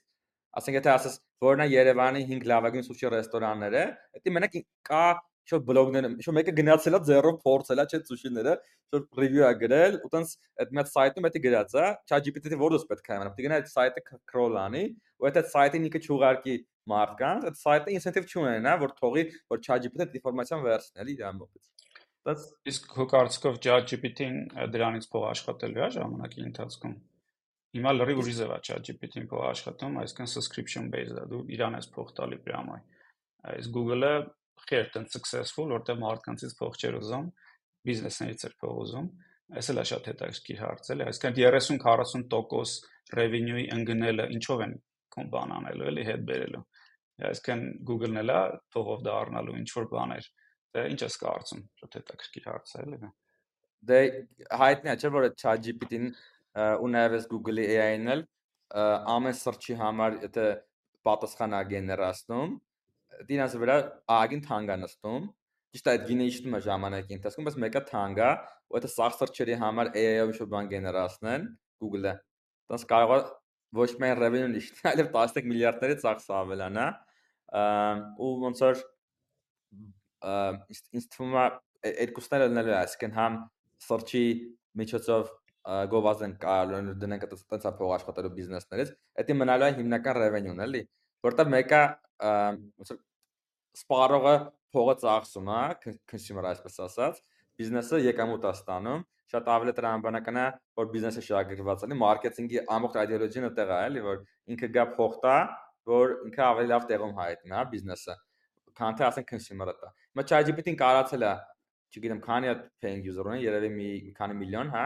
[0.60, 1.16] ասենք եթե ասես
[1.48, 3.84] որն է Երևանի 5 լավագույն սուշի ռեստորանները,
[4.18, 5.04] դա մենակ կա
[5.48, 8.56] շո բլոգներ, շո մեկը գնացել է ձեռով փորձել է չէ սուշիները,
[8.92, 10.34] շո ռիվյու է գրել, ու տենց
[10.64, 13.72] այդ մեծ սայթում դա գրած է, ChatGPT-ի որոս պետք է ամանա, պետք է գնա այդ
[13.72, 14.84] սայթը crawl անի,
[15.18, 16.56] ու այդ սայթին ինքը չուղարկի
[16.92, 21.68] մարդկանց, այդ սայթը ինսենտիվ չունենա, որ թողի որ ChatGPT-ը ինֆորմացիան վերցնի, էլի իր ամբողջ։
[22.28, 24.40] That's իսկ քո կարծիքով ChatGPT-ին
[24.74, 26.96] դրանից փող աշխատելու է ժամանակի ընթացքում։
[27.78, 31.88] Հիմա լրիվ ուրիշ ձև է ChatGPT-ին փող աշխատում, այսինքն subscription based է, դու իրան ես
[31.96, 32.80] փող տալի պրամայ։
[33.54, 34.12] Այս Google-ը
[34.70, 37.28] խեր տեն successful, որտեղ մարդկանցից փող չեր ուզում,
[37.88, 39.08] բիզնեսներից էր փող ուզում։
[39.58, 41.38] Այս էլ է շատ հետաքրքիր հարց էլի, այսինքն
[41.88, 42.74] 30-40%
[43.18, 44.74] revenue-ի ընկնելը ինչով են
[45.16, 46.64] կոմբան անելու էլի հետ բերելու։
[47.28, 48.42] Այսինքն Google-ն էլա
[48.76, 50.28] փողով դառնալու ինչ որ բաներ։
[50.76, 53.00] Դե ինչ ես կարծում, շատ հետաքրքիր հարց է էլի։
[53.88, 54.00] Դե
[54.62, 56.10] հայտնի է չէ՞ որ ChatGPT-ն
[56.84, 58.24] ու նաև էս Google-ի AI-ն էլ
[59.16, 60.46] ամեն search-ի համար եթե
[61.08, 62.56] պատասխան ա գեներացնում,
[63.28, 63.78] դինաս վրա
[64.18, 65.28] ագին թանգ է նստում
[65.78, 68.30] Ճիշտ այդ գինը իշտում է ժամանակի ընթացքում, բայց մեկը թանկ է,
[68.72, 71.44] ու այդ սաղ search-երի համար AI-ով ինչ-որ բան գեներացնեն
[71.84, 72.14] Google-ը։
[72.72, 73.28] Դրանց կարող է
[73.78, 76.86] ոչ միայն revenue-ն իշտի, այլև 13 միլիարդների ծախսը ավելանա։
[78.24, 78.82] ու ոնց որ
[80.98, 81.48] ինձ թվում է
[82.08, 83.38] երկուսները լինելու է, այսինքն համ
[83.88, 84.26] search-ի
[84.82, 85.34] միջոցով
[85.92, 88.92] գովազդեն կարողանալու դնենք այդպես փող աշխատելու բիզնեսներից,
[89.28, 90.82] դա մնալու է հիմնական revenue-ն, էլի,
[91.26, 91.82] որտեղ մեկը
[92.22, 93.00] ոնց որ
[93.78, 94.36] սպառողը
[94.74, 95.62] փողը ծախսում է,
[96.12, 97.22] consumer այսպես ասած,
[97.58, 100.46] բիզնեսը եկամուտ է ստանում, շատ ավելի տրամաբանական է,
[100.78, 104.22] որ բիզնեսը շահագրգռված լինի, մարքեթինգի ամբողջ իդեոլոգիան այդտեղ է, էլի, որ
[104.54, 105.38] ինքը գա փող տա,
[105.88, 108.16] որ ինքը ավելի լավ տեղում հայտնի, հա, բիզնեսը,
[108.78, 111.34] քան թե ասենք consumer-ը տա։ Հիմա ChatGPT-ին կարացել է,
[111.98, 114.86] չգիտեմ, քանի է paying user ունեն, երևի մի քանի միլիոն, հա,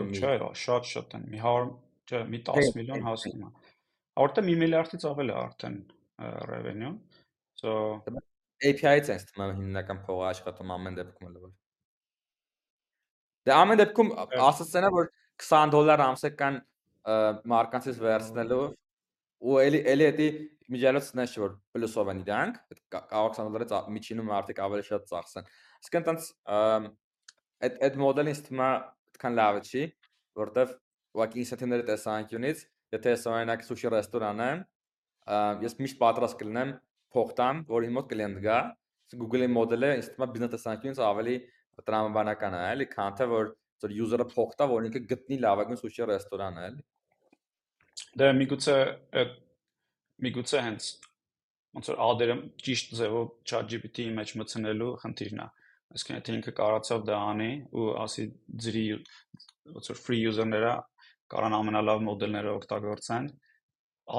[0.00, 1.70] եմ մի Չէ, շատ շատ են, մի 100,
[2.10, 3.50] չէ, մի 10 միլիոն հասնում է։
[4.16, 5.78] Որտե մի միլիարդից ավել է արդեն
[6.50, 6.92] revenue
[7.60, 8.02] So
[8.64, 11.52] API-ից են ստում հիմնական փողը աշխատում ամեն դեպքում որ։
[13.46, 14.12] Դե ամեն դեպքում
[14.46, 15.10] ասացնա որ
[15.44, 16.58] 20 դոլար ամսական
[17.52, 18.66] մարկանցից վերցնելով
[19.46, 20.28] ու էլի էլի էդի
[20.76, 22.56] միջալոցն է որ պլյուսով են իրանք,
[22.96, 25.50] կարող 20 դոլարից միջինում արդյոք ավելի շատ ծախսեն։
[25.84, 26.30] Իսկ այնտենց
[27.66, 28.70] այդ այդ մոդելին ստումա
[29.16, 29.84] այդքան լավը չի,
[30.40, 30.72] որտեվ
[31.16, 34.64] ուղղակի ինսենտիվների տեսանկյունից, եթե ես օրինակ սուշի ռեստորան եմ,
[35.66, 36.72] ես միշտ պատրաստ կլինեմ
[37.16, 38.58] փող տամ, որ իմ մոտ կլիենտ գա,
[39.16, 41.36] Google-ի մոդելը ինձ թվում է բիզնես տեսանկյունից ավելի
[41.86, 43.50] տրամաբանական է, էլի, քան թե որ
[43.84, 46.84] որ user-ը փող տա, որ ինքը գտնի լավագույն սուշի ռեստորանը, էլի։
[48.20, 48.76] Դե միգուցե
[50.26, 50.88] միգուցե հենց
[51.76, 55.48] ոնց որ ադերը ճիշտ ձևով ChatGPT-ի մեջ մտցնելու խնդիրն է։
[55.96, 58.24] Այսինքն եթե ինքը կարողացավ դա անի ու ասի
[58.64, 58.84] ձրի
[59.76, 60.72] ոնց որ free user-ները
[61.34, 63.28] կարան ամենալավ մոդելները օգտագործեն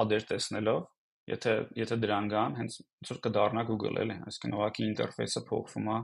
[0.02, 0.86] ադեր տեսնելով
[1.28, 5.98] եթե եթե դրան գան, հենց ոնց որ կդառնա Google էլի, այսինքն ուղղակի ինտերֆեյսը փոխվում է,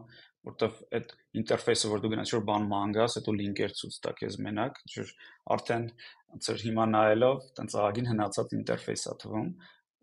[0.49, 4.81] որտեվ այդ ինտերֆեյսը, որ դու գնաս որ բան մանգաս, հետո լինկեր ցույց տա քեզ մենակ,
[4.95, 5.13] որ
[5.57, 5.87] արդեն
[6.35, 9.49] ոնց որ հիմա նայելով, տենց ահագին հնացած ինտերֆեյս է թվում,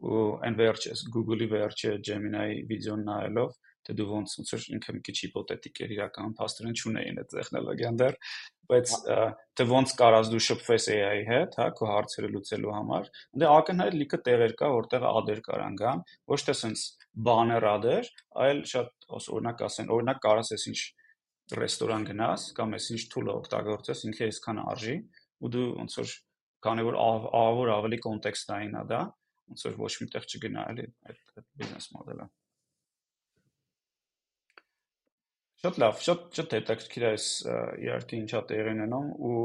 [0.01, 3.51] ու այն վերջը Google-ի վերջը Gemini վիդեոն նայելով
[3.85, 7.99] թե դու ոնց ոնց որ ինքը մի քիչ հիպոթետիկ էր իրական փաստորեն չունեին այդ տեխնոլոգիան
[8.01, 8.17] դեռ
[8.71, 8.93] բայց
[9.59, 13.09] թե ոնց կարաս դու շփվես AI-ի հետ, հա, քո հարցերը լուծելու համար,
[13.41, 16.85] դե ակնհայտ լիքը տեղեր կա, որտեղ ադեր կարան գան, ոչ թե sense
[17.27, 18.11] բաներ ադեր,
[18.47, 20.81] այլ շատ օրինակ ասեն, օրինակ կարաս ես ինչ
[21.61, 24.97] ռեստորան գնաս կամ ես ինչ tool-ը օգտագործես, ինքը այսքան արժի,
[25.41, 26.13] ու դու ոնց որ
[26.63, 29.01] քանի որ ավոր ավելի կոնտեքստային է դա,
[29.51, 32.27] ոնց որ ոչ միտեղ չգնա էլի այդ բիզնես մոդելը։
[35.61, 37.25] Շատ լավ, շատ շատ հետաքրքիր է այս
[37.85, 39.41] իհարկե ինչա տեղի ունենում ու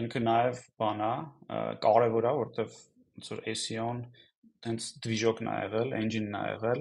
[0.00, 1.10] ինքը նաև բանա
[1.84, 2.78] կարևոր է, որովհետև
[3.18, 4.00] ոնց որ SEO-ն
[4.64, 6.80] հենց դվիժոկն ա եղել, engine-ն ա եղել,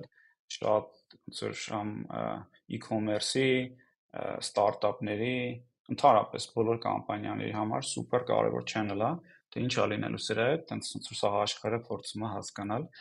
[0.55, 1.91] շատ ոնց որ շամ
[2.79, 3.51] e-commerce-ի,
[4.39, 5.35] ստարտափների,
[5.91, 9.13] ընդհանրապես բոլոր կամպանիաների համար սուպեր կարևոր channel է,
[9.51, 12.91] թե ինչ ա լինելու սրա հետ, հենց ոնց որ սա աշխարհը փորձում է հասկանալ։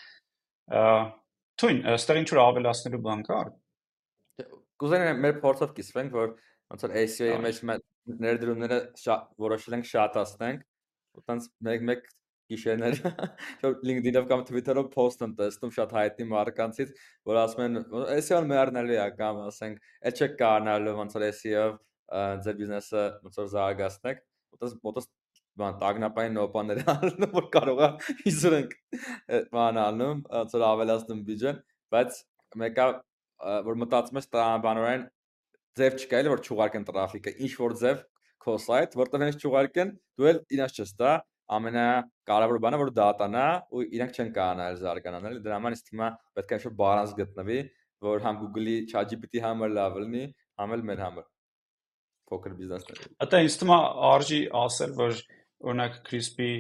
[1.63, 3.43] Թույն, ըստեղ ինչ որ ավելացնելու բան կա
[4.83, 6.33] Կուզենամ մեր փորձով կիսվենք, որ
[6.73, 7.61] ոնց որ SEO-ի մեջ
[8.27, 8.79] ներդրումները
[9.45, 10.65] որոշել ենք շատացնենք,
[11.19, 12.09] որտենց մեկ-մեկ
[12.53, 12.99] գիշերներ
[13.63, 16.93] որ LinkedIn-ով կամ Twitter-ով post եմ տեսնում շատ հայտնի մարկանցից,
[17.29, 17.81] որ ասում են
[18.27, 21.79] SEO-ն մեռնելու է կամ ասենք, այդ չեք կարողանալու ոնց որ SEO-ով
[22.47, 24.25] ձեր բիզնեսը ոնց որ զարգացնեք,
[24.57, 25.09] որտես մոտս
[25.63, 27.89] բան տագնապային նոպաներ անում, որ կարող է
[28.33, 28.77] իզրենք
[29.53, 31.59] բան անում, ոնց որ ավելացնում բյուջեն,
[31.93, 32.21] բայց
[32.63, 32.87] մեկը
[33.67, 35.05] որ մտածում ես տրամաբանորեն
[35.79, 38.03] ձև չկա էլի որ չուղարկեն տրաֆիկը ինչ որ ձև
[38.43, 41.13] քո սայթ որտեղ հենց չուղարկեն դու էլ իրաց չես տա
[41.57, 41.87] ամենա
[42.29, 46.53] կարևոր բանը որ դատանա ու իրանք չեն կանալ զարգանան էլի դրա համար թվում է պետք
[46.53, 47.59] է ինչ-որ բալանս գտնվի
[48.07, 50.25] որ համ Google-ի ChatGPT համար լավ լինի
[50.63, 51.27] համ էլ մեր համար
[52.33, 53.81] փոքր բիզնեսներ Ատա ինձ թվում է
[54.13, 55.21] արժի ասել որ
[55.73, 56.53] օրինակ CRISP-ի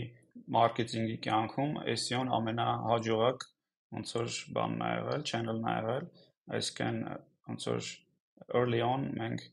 [0.57, 3.47] մարքեթինգի կյանքում SEO-ն ամենահաջողակ
[3.97, 6.07] ոնց որ բանն ա եղել, channel-ն ա եղել
[6.57, 7.02] այսինքն
[7.52, 7.90] ոնց որ
[8.59, 9.44] early on մենք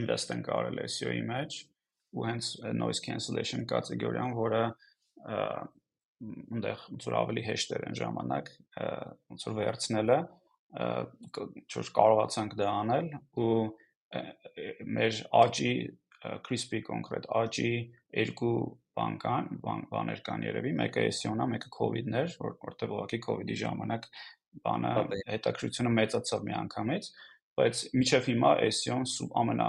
[0.00, 1.58] invest ենք արել SEO-ի մեջ
[2.14, 4.62] ու հենց noise cancellation կատեգորիան, որը
[6.54, 8.50] այնտեղ ոնց որ ավելի հեշտ էր այն ժամանակ
[9.32, 10.18] ոնց որ վերցնելը
[11.64, 13.10] ինչ կարողացանք դա անել
[13.44, 13.58] ու
[14.98, 15.74] մեր աճի
[16.46, 17.72] crispy կոնկրետ աճի
[18.14, 18.56] երկու
[18.94, 19.48] բան կան,
[19.90, 24.06] բաներ կան երևի, մեկը SEO-ն է, մեկը COVID-ն էր, որտեղ ուղղակի COVID-ի ժամանակ
[24.64, 24.92] բանը
[25.30, 27.08] հետաքրությունը մեծացավ մի անգամից,
[27.54, 29.66] բայց միջև հիմա SEO-ն ամենա,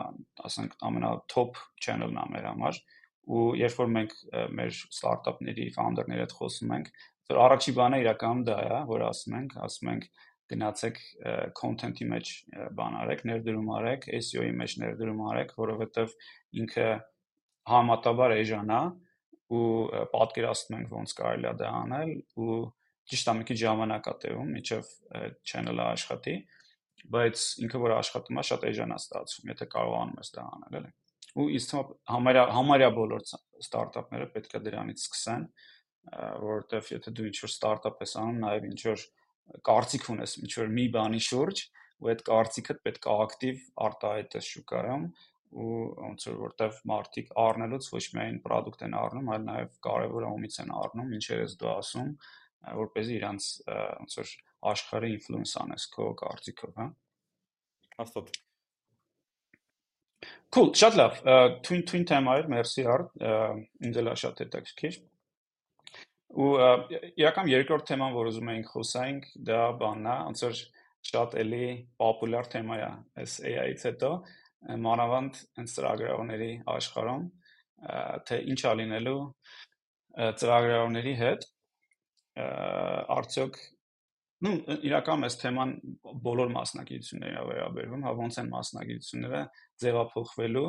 [0.49, 2.79] ասենք, ամենա top channel-ն է մեր համար
[3.25, 4.15] ու երբ որ մենք
[4.57, 6.89] մեր ստարտափների ֆաունդերների հետ խոսում ենք,
[7.31, 10.07] որ առաջի բանը իրականում դա է, որ ասում ենք, ասում ենք
[10.53, 10.99] գնացեք
[11.57, 12.31] content-ի մեջ
[12.77, 16.13] բան արեք, ներդրում արեք, SEO-ի մեջ ներդրում արեք, որովհետև
[16.61, 16.89] ինքը
[17.71, 18.81] համատաբար էժան է
[19.55, 19.65] ու
[20.13, 22.11] պատկերացնում ենք ոնց կարելի է դա անել
[22.45, 22.59] ու
[23.11, 24.91] ճիշտ է մի քիչ ժամանակ է տևում, միջև
[25.51, 26.35] channel-ը աշխատի,
[27.15, 30.91] բայց ինքը որ աշխատում է շատ էժան է ստացվում, եթե կարողանում ես դա անել, էլի։
[31.35, 33.23] Ու ինձ թվում է համարյա համարյա բոլոր
[33.65, 35.45] ստարտափները պետք է դրանից սկսեն,
[36.45, 39.05] որովհետև եթե դու ինչ-որ ստարտափ ես անում, նաև ինչ-որ
[39.69, 41.63] կարծիք ունես ինչ-որ մի բանի շուրջ,
[42.01, 45.05] ու այդ կարծիքդ պետք է ակտիվ արտահայտես շուկայում
[45.55, 50.57] ու ոնց որ որտեվ մարդիկ առնելուց ոչ միայն product են առնում, այլ նաև կարևոր ումից
[50.65, 52.09] են առնում, ինչեր ես դու ասում,
[52.80, 54.34] որ เป զի իրանց ոնց որ
[54.71, 56.88] աշխարհը ինֆլուենս անես քո կարծիքով, հա։
[57.99, 58.32] Հաստատ։
[60.56, 61.19] Cool, շատ լավ։
[61.65, 63.12] Twin twin թեմա էր, մերսի հարդ,
[63.86, 64.97] ինձ էլ շատ հետաքրքիր։
[66.36, 66.49] Ու
[67.21, 70.62] իրական երկրորդ թեման, որ ուզում էինք խոսայինք, դա բանն է, ոնց որ
[71.06, 71.67] շատ էլի
[72.01, 72.89] պոպուլյար թեմա է,
[73.21, 74.12] այս AI-ից հետո,
[74.86, 77.25] մանավանդ հենց ծրագրավորների աշխարհում,
[78.25, 79.19] թե ինչ ա լինելու
[80.41, 81.47] ծրագրավորների հետ,
[82.35, 83.59] արդյոք
[84.45, 85.69] նու իրականում այս թեման
[86.25, 89.43] բոլոր մասնագիտությունների վերաբերվում, հա ոնց են մասնագիտությունները
[89.83, 90.65] ձևափոխվելու,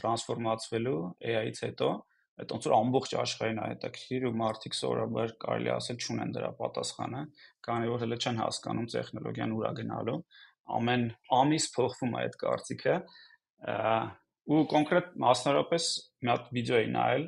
[0.00, 1.90] տրանսֆորմացվելու AI-ից հետո,
[2.40, 7.22] այդ ոնց որ ամբողջ աշխարհին է հետաքրիր ու մարդիկ սովորաբար կարելի ասել չունեն դրա պատասխանը,
[7.68, 10.16] քանի որ հələ չեն հասկանում տեխնոլոգիան ուրա գնալու,
[10.80, 11.04] ամեն
[11.40, 12.96] ամիս փոխվում է այդ կարծիքը,
[14.50, 15.86] ու կոնկրետ մասնարարպես
[16.24, 17.24] մի հատ վիդեո էի նայել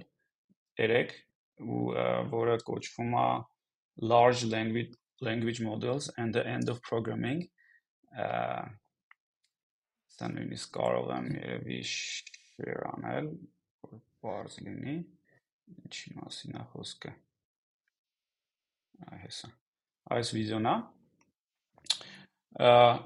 [0.83, 1.11] երեք
[1.63, 1.83] ու
[2.33, 3.27] որը կոչվում է
[4.03, 7.47] large language language models and the end of programming.
[10.13, 13.29] Սա նույնիսկ կարող եմ երևի share անել
[13.87, 14.97] որ բարձ լինի
[15.73, 17.13] ինչի մասին է խոսքը
[19.09, 19.51] այհեսա
[20.19, 20.77] այս վիդեոն է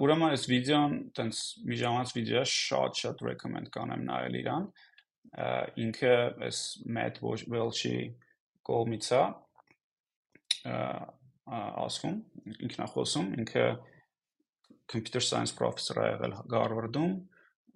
[0.03, 4.69] ուրեմն այս վիդեոն տենց մի ժամանակ վիդեո շատ շատ recommend կանեմ նայել իրան
[5.87, 6.15] ինքը
[6.49, 6.63] այս
[6.97, 7.97] Matt Welch-ի
[8.67, 9.23] կողմից է
[10.67, 12.19] ասում,
[12.67, 13.65] ինքն է խոսում, ինքը
[14.91, 17.17] computer science professor է եղել Harvard-ում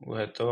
[0.00, 0.46] ու հետո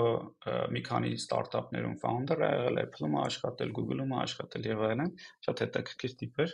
[0.75, 5.13] մի քանի ստարտափներում founder է եղել, Apple-ում է աշխատել, Google-ում է աշխատել եւ այլն,
[5.47, 6.53] շատ հետաքրքիր տիպ էր։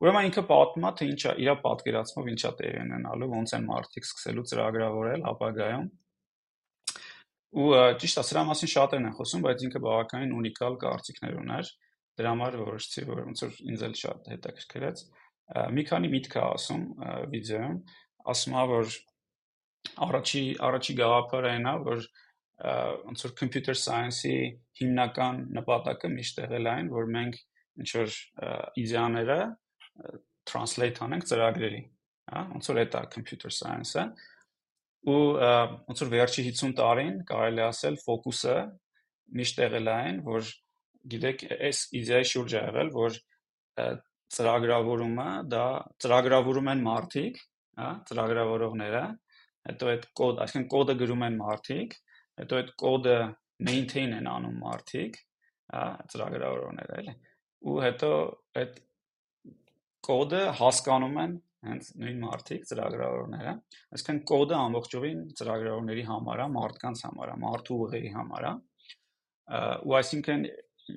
[0.00, 4.46] Ուրեմն ինքը պատմում է, թե ինչա իր պատկերացմով ինչա տեղի ունենալու, ոնց են մարդիկ սկսելու
[4.50, 5.90] ծրագրավորել ապագայում։
[7.60, 7.68] Ու
[8.00, 11.72] ճիշտ է, սրա մասին շատերն են խոսում, բայց ինքը բավականին ունիկալ կարծիքներ ուներ։
[12.20, 15.04] Դրա համար որոշեցի, որ ոնց որ ինձ էլ շատ հետաքրքրեց
[15.74, 16.82] մի քանի միտք է ասում
[17.32, 17.78] վիդեոյում,
[18.32, 18.96] ասում է, որ
[20.06, 22.02] առաջի առաջի գաղափարը այն է, որ
[22.60, 24.34] ոնց որ computer science-ի
[24.80, 27.38] հիմնական նպատակը միշտ եղել այն, որ մենք
[27.80, 28.18] ինչ որ
[28.82, 29.38] իդեաները
[30.50, 31.80] translate անենք ծրագրերի,
[32.30, 34.04] հա, ոնց որ դա computer science-ը
[35.08, 35.20] ու
[35.88, 38.56] ոնց որ վերջի 50 տարին կարելի ասել ֆոկուսը
[39.40, 40.50] միշտ եղել այն, որ
[41.14, 43.18] գիտեք, այս իդեայի շուրջ է եղել, որ
[44.30, 45.64] ծրագրավորումը դա
[46.02, 47.40] ծրագրավորում են մարդիկ,
[47.80, 49.02] հա, ծրագրավորողները,
[49.70, 51.96] հետո այդ կոդ, այսինքն կոդը գրում են մարդիկ,
[52.40, 53.16] հետո այդ կոդը
[53.70, 55.18] maintain են անում մարդիկ,
[55.74, 57.16] հա, ծրագրավորողները, էլի։
[57.70, 58.12] Ու հետո
[58.60, 58.80] այդ
[60.10, 63.52] կոդը հասկանում են հենց նույն մարդիկ, ծրագրավորողները,
[63.96, 68.52] այսինքն կոդը ամբողջովին ծրագրավորողների համար է, մարդկանց համար է, մարդու ուղեղի համար է։
[69.90, 70.46] Ու այսինքն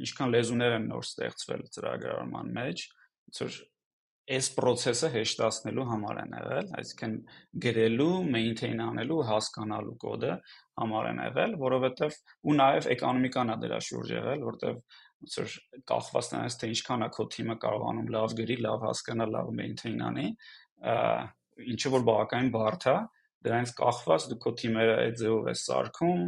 [0.04, 2.84] ինչքան լեզուներ են նոր ստեղծվել ծրագրավորման մեջ,
[3.40, 3.62] որ
[4.34, 7.16] այս process-ը հեշտացնելու համար են եղել, այսինքն
[7.64, 10.36] գրելու, maintain անելու, հասկանալու կոդը
[10.80, 12.16] համար են եղել, որովհետև
[12.48, 14.80] ու նաև էկոնոմիկան է դրա շուրջ եղել, որովհետև
[15.24, 15.58] ոնց որ
[15.92, 20.28] կախված նրանից թե ինչքան է քո թիմը կարողանում լավ գրի, լավ հասկանա, լավ maintain անի,
[21.74, 22.98] ինչը որ բավականին բարդ է,
[23.44, 26.26] դրանից կախված դու քո թիմերը այդ ձևով ես սարքում,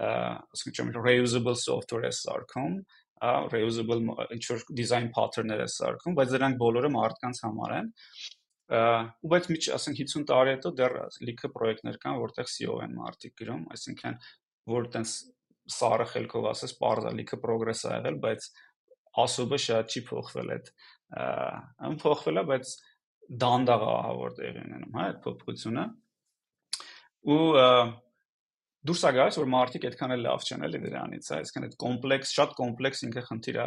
[0.00, 2.76] ասենք reusable software ես սարքում,
[3.20, 4.00] reusable
[4.32, 7.90] ինչ որ design pattern-ներ է սարքում, բայց դրանք բոլորը մարդկանց համար են
[8.70, 10.96] ու բայց միջ ասենք 50 տարի հետո դեռ
[11.26, 14.18] լիքը պրոյեկտներ կան, որտեղ SEO են մարդիկ գրում, այսինքն
[14.70, 15.14] որ տենց
[15.74, 18.46] սարը խելքով ասես, parza լիքը պրոգրես ա եղել, բայց
[19.24, 20.70] ասոբը շատ չի փոխվել այդ
[21.90, 22.74] ըմ փոխվել է, բայց
[23.42, 25.84] դանդաղ է որ տեղի ունենում, հա, այդ փոփոխությունը։
[27.30, 27.42] Ու
[28.88, 32.54] դուրս է գալիս որ մարդիկ այդքան էլ լավ չեն էլի դրանից, այսինքն այդ կոմպլեքս, շատ
[32.60, 33.66] կոմպլեքս ինքը խնդիր է,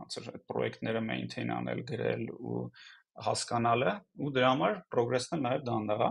[0.00, 2.62] ոնց որ այդ պրոյեկտները maintain անել, գրել ու
[3.24, 3.92] հասկանալը
[4.24, 6.08] ու դրա համար progress-ն նաև դանդաղ է։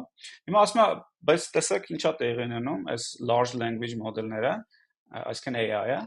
[0.47, 4.53] Հիմա ասում եմ, բայց տեսեք ինչա տեղի ունենում այս large language model-ները,
[5.19, 5.99] այսինքն AI-ը,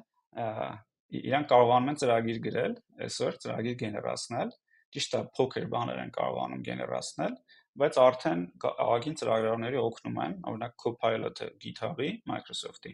[1.20, 4.54] իրանք կարողանում են ծրագիր գրել, այսօր ծրագիր գեներացնել,
[4.96, 7.36] ճիշտ է, փոքր բաներ են կարողանում գեներացնել,
[7.80, 8.42] բայց արդեն
[8.86, 12.92] աղագին ծրագրավորների օգնում են, օրինակ Copilot-ը GitHub-ի, Microsoft-ի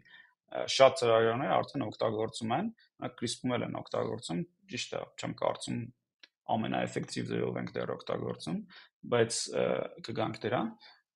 [0.72, 2.72] շատ ծրագրավորներ արդեն օգտագործում են,
[3.02, 4.40] օրինակ CRISPR-ում են օգտագործում,
[4.72, 5.78] ճիշտ է, չեմ կարծում
[6.52, 8.58] ամենաէֆեկտիվ ձևով ենք դեռ օգտագործում,
[9.12, 9.38] բայց
[10.08, 10.68] կգանք դրան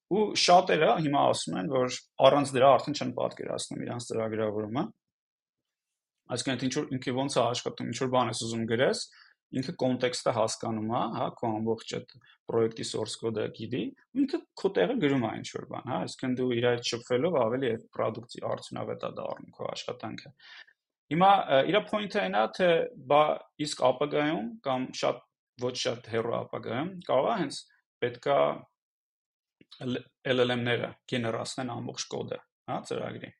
[0.06, 1.96] ու շատերը հիմա ասում են, որ
[2.26, 4.84] առանց դրա արդեն չեն պատկերացնում իրանց ծրագրավորումը։
[6.36, 9.00] Այսինքն ինչ որ ինքը ոնց է աշխատում, ինչ որ բան ես ուզում գրես,
[9.56, 12.14] ինքը կոնտեքստը հասկանում է, հա, քո ամբողջ այդ
[12.50, 13.82] պրոյեկտի source code-ը գիտի,
[14.16, 17.38] ու ինքը քո տեղը գրում է ինչ որ բան, հա, այսինքն դու իր այդ շփվելով
[17.42, 20.32] ավելի պրոդուկտի արդյունավետ է դառնում քո աշխատանքը։
[21.06, 21.30] Հիմա
[21.70, 22.68] իր point-ը այնա թե
[23.10, 23.22] բա
[23.66, 25.20] իսկ ապագայում կամ շատ
[25.62, 27.60] ոչ շատ հեռու ապագայում կարող է հենց
[28.02, 28.38] պետքա
[30.32, 32.38] LLM-ները գեներացնեն ամբողջ կոդը,
[32.70, 33.30] հա, ծրագրի։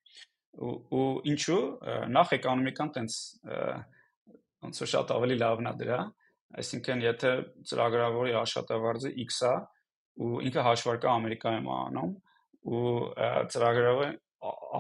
[0.57, 1.63] ու ինչու
[2.13, 3.17] նախ էկոնոմիկան տենց
[4.67, 5.99] ոնց որ շատ ավելի լավն է դրա,
[6.61, 7.33] այսինքն եթե
[7.71, 9.55] ծրագրավորի աշխատավարձը X-a
[10.27, 12.15] ու ինքը հաշվարկը Ամերիկայում անում
[12.77, 12.95] ու
[13.55, 14.09] ծրագրավորը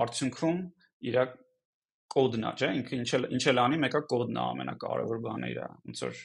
[0.07, 0.63] արդյունքում
[1.11, 1.19] իր
[2.17, 5.61] կոդն է, չէ՞, ինքը ինչ էլ ինչ էլ անի, մեկը կոդն է ամենակարևոր բանը իր,
[5.91, 6.21] ոնց որ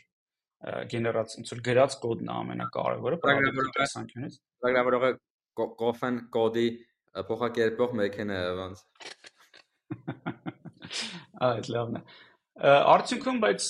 [0.61, 5.11] գեներաց ոնց որ գրած կոդն է ամենակարևորը ծրագրավորողից ծրագրավորողը
[5.81, 6.67] կոֆեն կոդի
[7.29, 8.83] փոխակերպող մեքենա է ոնց
[11.49, 12.03] այդ լավն է
[12.61, 13.67] արդյունքում բայց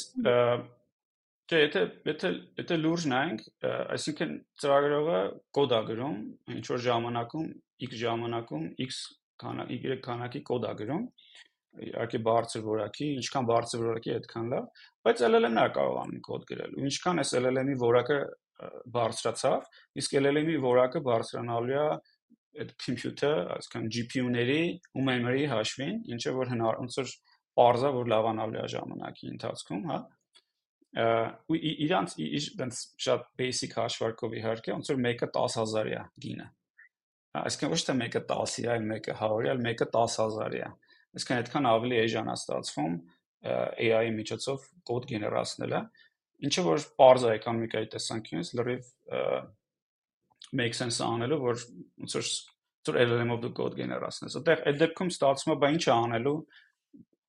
[1.52, 2.30] Չէ, եթե եթե
[2.62, 4.30] եթե լուրջ նայենք, այսինքն
[4.64, 5.18] ծրագրողը
[5.58, 6.20] կոդ է գրում,
[6.56, 7.50] ինչ որ ժամանակում,
[7.88, 9.00] x ժամանակում x
[9.44, 11.04] քանակ y քանակի կոդ է գրում,
[11.88, 14.70] իհարկե բարձր որակի, ինչքան բարձր որակի այդքան լավ,
[15.08, 18.18] բայց LLM-ն է կարողանում կոդ գրել։ Ու ինչքան էս LLM-ի որակը
[18.96, 19.68] բարձրացավ,
[20.02, 21.86] իսկ LLM-ի որակը բարձրանալու է
[22.62, 24.64] այդ computer, այսինքն GPU-ների
[24.96, 27.14] ու memory հաշվին, ինչը որ հնար ոնց որ
[27.62, 30.02] parza որ լավանալու է ժամանակի ընթացքում, հա
[31.48, 31.58] ու
[31.88, 36.48] իրանց այնց շատ basic հաշվարկով իհարկե ոնց որ մեկը 10000 է գինը
[37.32, 40.72] այսինքն ոչ թե մեկը 10-ի, այլ մեկը 100-ի, այլ մեկը 10000-ի է
[41.12, 42.94] Այսինքն այդքան ավելի էժան է ստացվում
[43.52, 45.82] AI-ի միջոցով կոդ գեներացնելը,
[46.48, 48.92] ինչը որ parz է էկոնոմիկայի տեսանկյունից լրիվ
[50.62, 51.66] make sense անելու, որ
[52.06, 52.30] ոնց որ
[52.88, 56.36] ծուր LLM-ով դու կոդ գեներացնես։ Այդտեղ այդ դեպքում ստացվում է, բա ի՞նչ է անելու,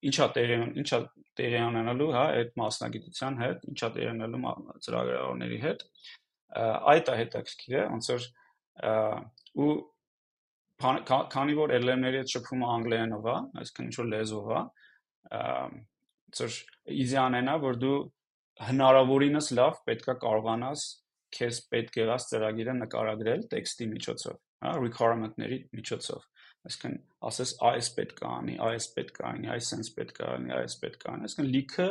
[0.02, 1.00] ի՞նչ է տեղի ի՞նչ է
[1.38, 4.54] տեղի անելու, հա, այդ մասնագիտության հետ, ի՞նչ է տեղի անելու
[4.86, 5.84] ծրագրավորների հետ։
[6.92, 8.26] Այդ է հետաքրքիրը, ոնց որ
[9.62, 9.72] ու
[10.82, 14.62] քանի որ LLM-ների հետ շփումը անգլերենով է, այսինքն ինչ որ լեզվով է,
[16.38, 16.58] ծր
[17.02, 17.98] իզիանենա որ դու
[18.66, 20.84] հնարավորինս լավ պետքա կարողանաս
[21.32, 26.26] քեզ պետք եղած ծրագիրը նկարագրել տեքստի միջոցով, հա, requirement-ների միջոցով։
[26.62, 26.98] Այսինքն
[27.28, 30.76] ասես այս պետք է անի, այս պետք է անի, այս sense պետք է անի, այս
[30.82, 31.88] պետք է անի, այսինքն լիքը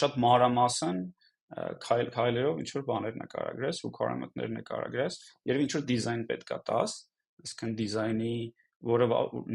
[0.00, 1.00] շատ մանրամասն
[1.48, 5.18] քայլ քայլերով ինչ որ բաներ նկարագրես, requirement-ներ նկարագրես,
[5.48, 6.96] եւ ինչ որ դիզայն պետք է տաս,
[7.44, 8.34] այսինքն դիզայնի,
[8.88, 9.06] որը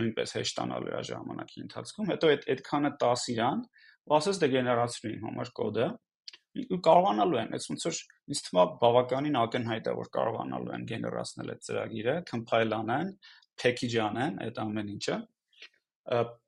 [0.02, 3.62] նույնպես հեշտանալու է ժամանակի ընթացքում, հետո այդ այդքանը 10 իրան,
[4.04, 5.88] ու ասես դե գեներացրու իմ համար կոդը,
[6.54, 8.00] ու կարողանալու են, այս ոնց որ
[8.34, 13.14] ինձ թվում է բավականին ակնհայտ է, որ կարողանալու են գեներացնել այդ ծրագիրը, compile անեն,
[13.62, 15.18] package անեն այդ ամեն ինչը,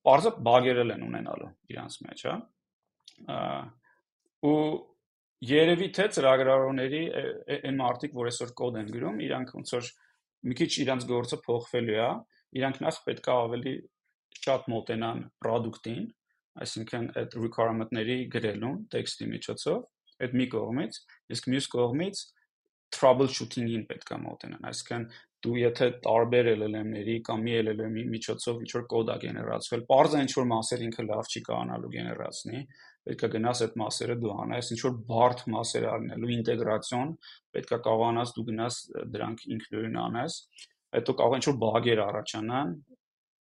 [0.06, 2.36] բարձը բագերել են ունենալու իրանց մեջ, հա։
[4.46, 4.60] ու
[5.46, 7.02] երևի թե ծրագրավորների
[7.56, 9.90] այն մարդիկ, որ այսօր կոդ են գրում, իրանք ոնց որ
[10.46, 12.10] մի քիչ իրանց գործը փոխվելու է,
[12.60, 13.76] իրանք նախ պետք է ավելի
[14.36, 16.06] շատ մոտենան product-ին,
[16.66, 19.80] այսինքն այդ requirement-ների գրելուն տեքստի միջոցով,
[20.26, 21.00] այդ մի կողմից,
[21.36, 22.22] իսկ մյուս կողմից
[22.96, 25.08] troubleshooting-ին պետք է մոտենան, այսինքն
[25.46, 30.32] դու եթե տարբեր LLM-ների կամ մի LLM-ի միջոցով ինչ որ կոդ է գեներացվել, parza ինչ
[30.36, 32.62] որ մասեր ինքը լավ չի կարողանալու գեներացնի,
[33.06, 37.14] պետք է գնաս այդ մասերը դու անես, ինչ որ բարդ մասեր առնելու ինտեգրացիոն,
[37.56, 38.80] պետք է կարողանաս դու գնաս
[39.16, 40.38] դրանք ինքնուրույն անես,
[40.96, 42.76] հետո կարող ինչ որ բագեր առաջանան,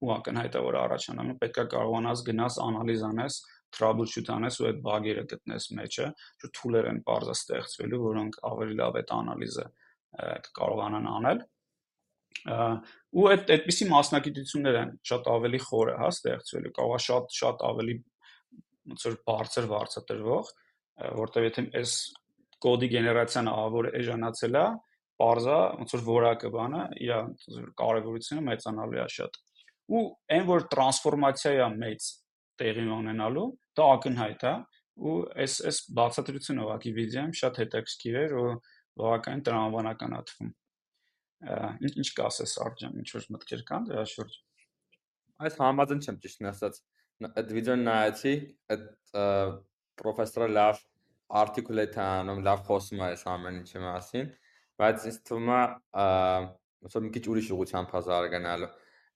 [0.01, 3.35] ու ակնհայտ է որ առաջանալու, պետք է կարողանաս գնաս անալիզ անես,
[3.71, 6.07] troubleshoot անես ու այդ բագերը գտնես մեջը,
[6.41, 9.65] որ թուլեր են parza ստեղծվելու, որոնք ավելի լավ այդ անալիզը
[10.57, 11.43] կարողանան անել
[12.51, 17.95] ու այդ այդպիսի մասնագիտություններ են շատ ավելի խորը, հա, ստեղծվելու, կարող է շատ շատ ավելի
[18.91, 20.51] ոնց որ բարձր վարձատրվող,
[21.21, 21.93] որտեղ եթե այս
[22.61, 24.65] կոդի գեներացիան ահավոր էժանացել է,
[25.21, 29.39] parza ոնց որ որակը բանը, իր կարևորությունը մեծանալու է շատ։
[29.91, 30.03] Ու
[30.35, 32.09] այն որ տրանսֆորմացիա է մեծ
[32.61, 34.53] տեղի ունենալու, դա ակնհայտ է,
[35.01, 38.49] ու այս այս բացատրությունը ուղղակի վիդեոյում շատ հետաքրքիր էր ու
[39.01, 40.51] բավականին տրամաբանական է թվում։
[41.41, 44.37] Ինչ ինչ կասես Արտեմ, ինչ որ մտքեր կան դրա շուրջ։
[45.41, 46.79] Այս համաձայն չեմ ճիշտ ասած։
[47.31, 48.33] Այդ վիդեոն նայեցի,
[48.75, 48.85] այդ
[50.01, 50.81] պրոֆեսորը լավ
[51.41, 54.31] articulate անում, լավ խոսում է այս ամեն ինչի մասին,
[54.81, 55.61] բայց ինձ թվում է
[56.81, 58.69] ոնց որ մի քիչ ուրիշ ուղղությամբ է զարգանալու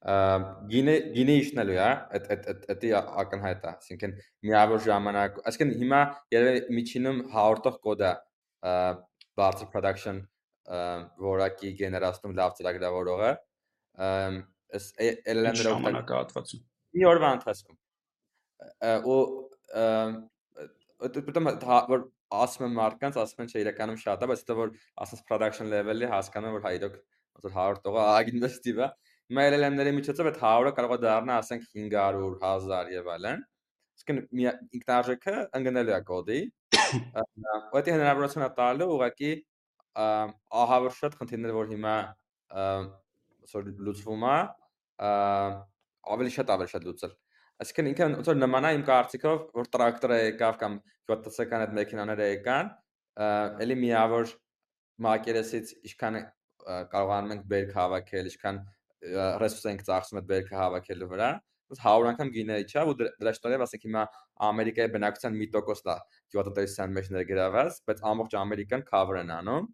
[0.06, 2.90] գինե գինե իշնելու է այդ այդ այդ էդի
[3.22, 4.12] ակնհայտ է այսինքն
[4.46, 6.02] միավոր ժամանակ այսինքն հիմա
[6.36, 8.12] երևի միջինում հաղորդող կոդը
[9.42, 10.22] բարձր production
[10.66, 13.32] որակի գեներացնում լավ ծրագրավորողը
[14.76, 14.88] այս
[15.34, 16.64] LLM-ը ժամանակահատվածում
[16.96, 17.78] մի օրվա ընթացքում
[19.14, 19.22] ու
[21.16, 21.50] դիտում
[21.92, 22.06] որ
[22.36, 24.72] ասում եմ մարդկանց ասում են չէ իրականում շատ է բայց դա որ
[25.06, 28.88] ասած production level-ի հասկանում որ հա իրոք ոնց որ 100 տողը ագինվեստիվ է
[29.26, 33.44] հիմա LLM-ների միջոցով այդ 100-ը կարող է դառնա ասենք 500 1000 եւ այլն
[33.96, 34.22] իսկն
[34.76, 36.40] ինքնարժեքը ընկնելու է կոդի
[37.76, 39.32] ու դա հնարավորություն է տալու ուղղակի
[39.96, 41.96] ահավոր շատ խնդիրներ որ հիմա
[43.54, 44.38] որ լուծվում է
[46.16, 47.14] ավելի շատ ավելի շատ լուծել
[47.64, 50.78] այսինքն ինքը ոնց որ նմանա իմ կարծիքով որ տրակտորը եկավ կամ
[51.10, 52.72] գյուտասական այդ մեքենաները եկան
[53.66, 54.34] էլի միավոր
[55.06, 56.20] մակերեսից ինչքան
[56.92, 58.62] կարողանում ենք բերք հավաքել ինչքան
[59.44, 61.30] ռեսուրս ենք ծախսում այդ բերքը հավաքելու վրա
[61.74, 64.04] 100 անգամ գինե իջա ու դրա շնորհիվ ասենք հիմա
[64.46, 65.96] Ամերիկայի բնակության մի տոկոսն է
[66.36, 69.70] գյուտատեսության մեջ ներգրաված բայց ամբողջ Ամերիկան cover են անում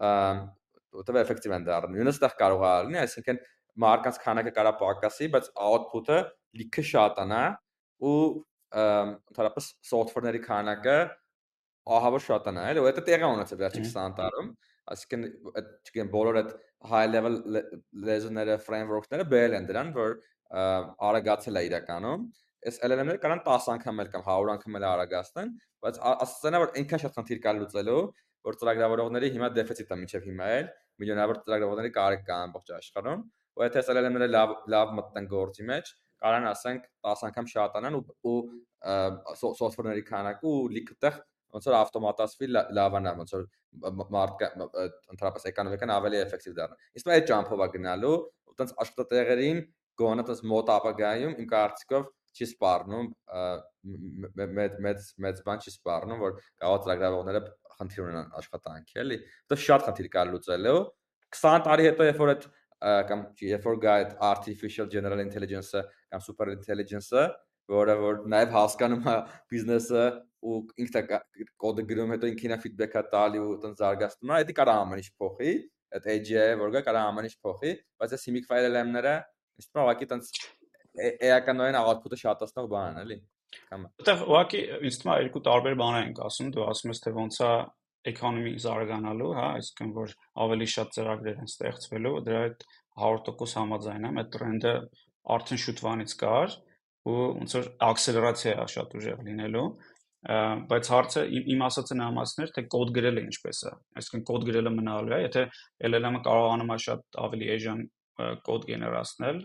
[0.00, 3.40] որտեղ էֆեկտիվ են դառնում։ Յունս տեղ կարող է լինի, այսինքն
[3.84, 6.18] մարկանց քանակը կարա պակասի, բայց output-ը
[6.60, 7.42] լիքը շատանա
[8.04, 8.18] ու
[8.74, 10.98] ընդհանրապես software-ների քանակը
[11.94, 14.46] ահավոր շատանա, էլի, ու դա տեղի ունեցել վերջի 20 տարում,
[14.94, 15.26] այսինքն
[15.58, 16.54] այդ չգիտեմ բոլոր այդ
[16.92, 17.36] high level
[18.08, 20.16] լեզուները, framework-ները բերել են դրան, որ
[20.54, 22.24] արագացել է իրականում
[22.64, 25.50] այս LLM-ները կարան 10 անգամ էլ կամ 100 անգամ էլ արագացնեն,
[25.84, 28.04] բայց ասածն է որ այնքան շատ խնդիր կա լուծելու,
[28.44, 30.70] որ ծրագրավորողների հիմա դեֆիցիտ է միջև հիմա էլ
[31.02, 33.22] միլիոնավոր ծրագրավորողների կարիք կա ամբողջ աշխարհում
[33.54, 35.92] ու եթե SLM-ները լավ լավ մտնեն գործի մեջ
[36.24, 38.36] կարան ասենք 10 անգամ շատանան ու ու
[39.40, 41.18] սոֆթվերների քանակը ու լիքտեղ
[41.54, 43.44] ոնց որ ավտոմատացվի լավանա ոնց որ
[44.14, 49.60] մարդ ընդհանրապես էկոնոմիկան ավելի էֆեկտիվ դառնա իսկ այդ ճամփով է գնալու ու տենց աշխատատեղերին
[50.02, 53.10] գոնը տես մոտ ապագայում իմ կարծիքով չի սպառնում
[54.58, 57.42] մեծ մեծ մեծ բան չի սպառնում որ կարող ծրագրավորողները
[57.78, 59.18] խնդիր ունեն աշխատանքի, էլի։
[59.50, 60.78] Դա շատ խնդիր կա լուծելու։
[61.34, 62.46] 20 տարի հետո երբ որ այդ
[63.10, 65.82] կամ երբ որ գա այդ artificial general intelligence-ը
[66.14, 67.24] կամ super intelligence-ը,
[67.74, 69.14] որը որ նաև հասկանում է
[69.52, 70.04] բիզնեսը
[70.44, 74.56] ու ինքն է կոդը գրում, հետո ինքին է ֆիդբեքը տալի ու այդպես զարգացնում է, դա
[74.58, 75.54] կարա ամեն ինչ փոխի,
[75.96, 77.72] այդ AGI-ը որ գա կարա ամեն ինչ փոխի,
[78.02, 79.14] բայց այս հիմիկ ֆայլ LM-ները
[79.62, 80.32] իսկ ուղղակի այդպես
[81.30, 83.16] էականորեն output-ը շատացնող բան են, էլի։
[83.74, 87.40] այդտեղ ուղղակի ինձ թվում է երկու տարբեր բաներ ենք ասում, դու ասում ես թե ոնց
[87.44, 87.50] է
[88.04, 92.66] էկոնոմի զարգանալու, հա, այսինքն որ ավելի շատ ծրագրեր են ստեղծվելու, դրա հետ
[93.04, 94.74] 100% համաձայն եմ, այդ տրենդը
[95.34, 96.56] արդեն շուտվանից կար
[97.04, 99.64] ու ոնց որ ակսելերացիա է շատ ուժեղ լինելու
[100.24, 105.18] բայց հարցը իմ ասածը նամասներ թե կոդ գրելը ինչպես է այսինքն կոդ գրելը մնալու է
[105.20, 105.42] եթե
[105.88, 107.82] LLM-ը կարողանում է շատ ավելի էժան
[108.48, 109.42] կոդ գեներացնել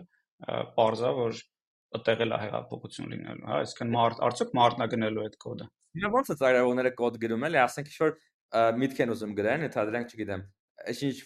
[0.78, 1.42] parza որ
[1.90, 5.66] այդտեղ էլ է հեղափոխություն լինելու, հա, այսինքն մարդ արդյոք մարդն է գնելու այդ կոդը։
[6.00, 8.12] Հիմա ո՞նց է ծրագրավորները կոդ գրում էլի, ասենք ինչ-որ
[8.80, 10.44] միտք են ուզում գրեն, եթե դրանք չգիտեմ,
[10.90, 11.16] ինչ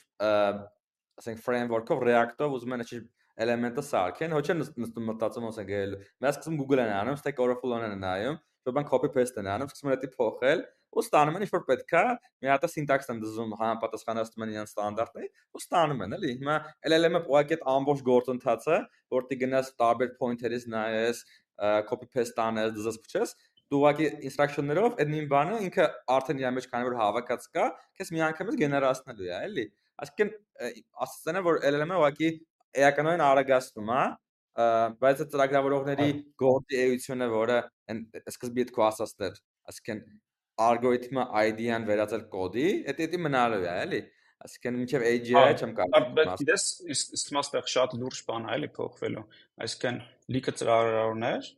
[1.21, 3.03] ասենք framework-ով React-ով ուզում են ինչ
[3.45, 7.87] էլեմենտը սարքեն, ոչ են նստում մտածում ոնց են գրելու։ Մենք սկսում Google-ն անում, Stack Overflow-ն
[7.89, 10.63] են նայում, որ բան copy paste են անում, սկսում են դա փոխել,
[10.95, 12.03] ու ստանում են ինչ որ պետքա,
[12.45, 16.57] մի հատ սինտաքս են դզում համապատասխանացնում են իրենց ստանդարտների, ու ստանում են, էլի։ Հիմա
[16.91, 18.79] LLM-ը ուղղակի այդ ամբողջ գործընթացը,
[19.15, 21.25] որտի գնաս տարբեր point-երից նայես,
[21.91, 23.35] copy paste անես, դզես փչես,
[23.71, 27.69] դու ուղղակի ինստրուկցիաներով այդ նույն բանը ինքը արդեն իր մեջ քանի որ հավաքած կա,
[27.99, 29.65] քեզ մի անգամից գեներացնելու է, էլի։
[30.05, 30.33] Այսինքն
[31.07, 32.31] ասածն է որ LLM-ը ուղղակի
[32.85, 34.03] էականորեն արագացնում է,
[34.55, 36.11] բայց այդ ծրագրավորողների
[36.45, 37.59] գործի էությունը, որը
[38.35, 39.41] սկզբի այդ քո ասածներ,
[39.71, 40.05] այսինքն
[40.65, 44.01] ալգորիթմը ID-ան վերածել կոդի, դա դա մնալու է, էլի։
[44.45, 49.25] Այսինքն մինչև AGI չեմ կարող։ դες իսկ մաստեղ շատ լուրջ բան է, էլի փոխվելու։
[49.65, 50.01] Այսինքն
[50.35, 51.49] լիքը ծրագրավորներ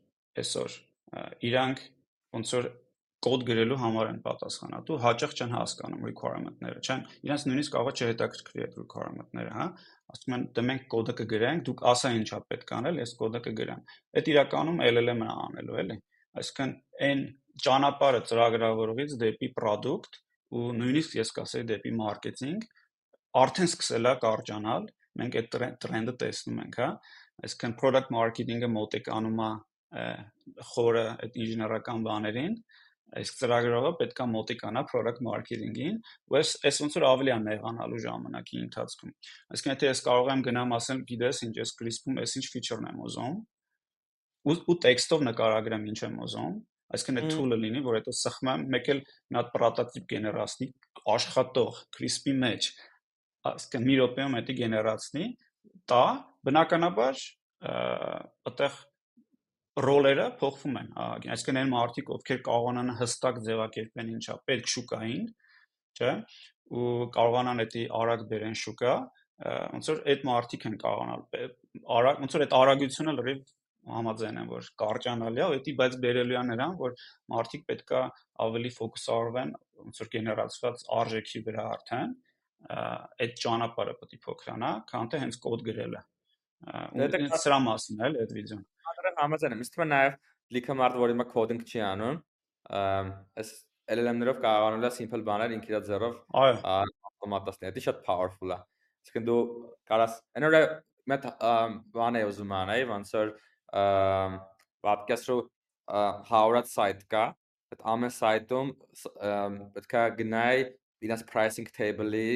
[0.42, 0.76] այսօր
[1.50, 1.82] իրանք
[2.36, 2.68] ոնց որ
[3.26, 8.64] կոդ գրելու համար են պատասխանատու, հաճախ չեն հասկանում requirement-ները, չեն, իրենց նույնիսկ կարող է չհետաքրքրի
[8.66, 9.66] այդ requirement-ները, հա,
[10.14, 13.82] ասում են դե մենք կոդը կգրենք, դուք ասա ինչա պետք անել, ես կոդը կգրեմ։
[14.20, 15.96] Այդ իրականում LLM-ը անելու էլի։
[16.36, 16.76] Այսինքն
[17.08, 17.24] այն
[17.64, 20.20] ճանապարհը ծրագրավորողից դեպի product
[20.56, 22.66] ու նույնիսկ ես կասեի դեպի marketing
[23.36, 24.88] արդեն սկսել է կարճանալ,
[25.20, 26.88] մենք այդ տրենդը տեսնում ենք, հա։
[27.46, 29.50] Այսինքն product marketing-ը մոտեկանում է
[30.70, 32.54] խորը այդ ինժեներական բաներին,
[33.20, 35.98] իսկ ծրագրողը պետքա մոտիկանա product marketing-ին,
[36.32, 39.12] ու ես ես ոնց որ ավելի ան նեղանալու ժամանակի ընթացքում։
[39.56, 43.04] Այսինքն եթե ես կարող եմ գնամ ասեմ, գիտես, ինչ ես Crisp-ում ես ինչ feature-ն եմ
[43.06, 43.36] ուզում,
[44.46, 46.56] ու ու տեքստով նկարագրեմ ինչ եմ ուզում,
[46.94, 50.68] այսինքն այդ tool-ը լինի, որ հետո սխմեմ եմ, մեկ էլ մի հատ պրոտոտիպ գեներացնի
[51.16, 52.68] աշխատող Crisp-ի մեջ,
[53.50, 55.26] այսինքն մի րոպեում դա գեներացնի,
[55.90, 56.04] տա,
[56.46, 57.24] բնականաբար
[58.46, 58.78] այդտեղ
[59.86, 65.26] ռոլերը փոխվում են այսինքն այն մարդիկ ովքեր կարողանան հստակ ձևակերպեն ինչա պետք շուկային
[66.00, 66.12] չէ
[66.76, 68.94] ու կարողանան դա արագ բերեն շուկա
[69.74, 71.26] ոնց որ այդ մարդիկ են կարողանալ
[71.96, 73.42] արագ ոնց որ այդ արագությունը լրիվ
[73.94, 76.96] համաձայն եմ որ կարճանալի է դա բայց բերելու է նրան որ
[77.34, 78.02] մարդիկ պետքա
[78.46, 79.52] ավելի ֆոկուսավորվեն
[79.86, 82.14] ոնց որ գեներացված արժեքի վրա արդեն
[82.66, 86.02] այդ ճանապարհը պետք է փոքրանա քան թե հենց կոդ գրելը
[86.96, 88.64] ու սրա մասին է այդ վիդեոն
[89.16, 90.16] համաձայն եմ։ է նաև
[90.56, 92.18] լիքը մարդ, որ հիմա coding չի անում,
[93.40, 93.52] այս
[93.96, 98.58] LLM-ներով կարողանում է simple բաներ ինքն իր ձեռով ավտոմատացնել։ Դա շատ powerful է։
[99.06, 99.40] Իսկ դու
[99.90, 100.56] կարաս այնօր
[101.12, 101.28] մետ
[101.96, 103.32] բան է ուզում անել, ոնց որ
[104.86, 105.36] podcast-ը
[106.30, 107.24] հաուրած site կա,
[107.74, 108.72] այդ ամեն site-ում
[109.76, 110.64] պետք է գնայի
[111.06, 112.30] իրաց pricing table-ի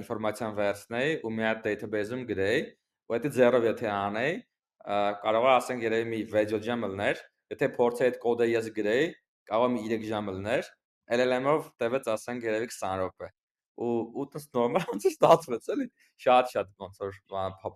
[0.00, 2.60] ինֆորմացիան վերցնեի ու մի հատ database-ում գրեի,
[3.10, 4.34] ու դա ձեռով եթե անեի,
[5.22, 7.22] կարող է ասենք երևի մի 6 ժամ լներ,
[7.54, 9.08] եթե փորձի այդ կոդը ես գրեի,
[9.50, 10.70] կարող է մի 3 ժամ լներ,
[11.16, 13.28] LLM-ով տևեց ասենք երևի 20 րոպե
[13.76, 15.86] ու ու տես նորմալ ոնց ստացվեց էլի
[16.24, 17.18] շատ շատ ոնց որ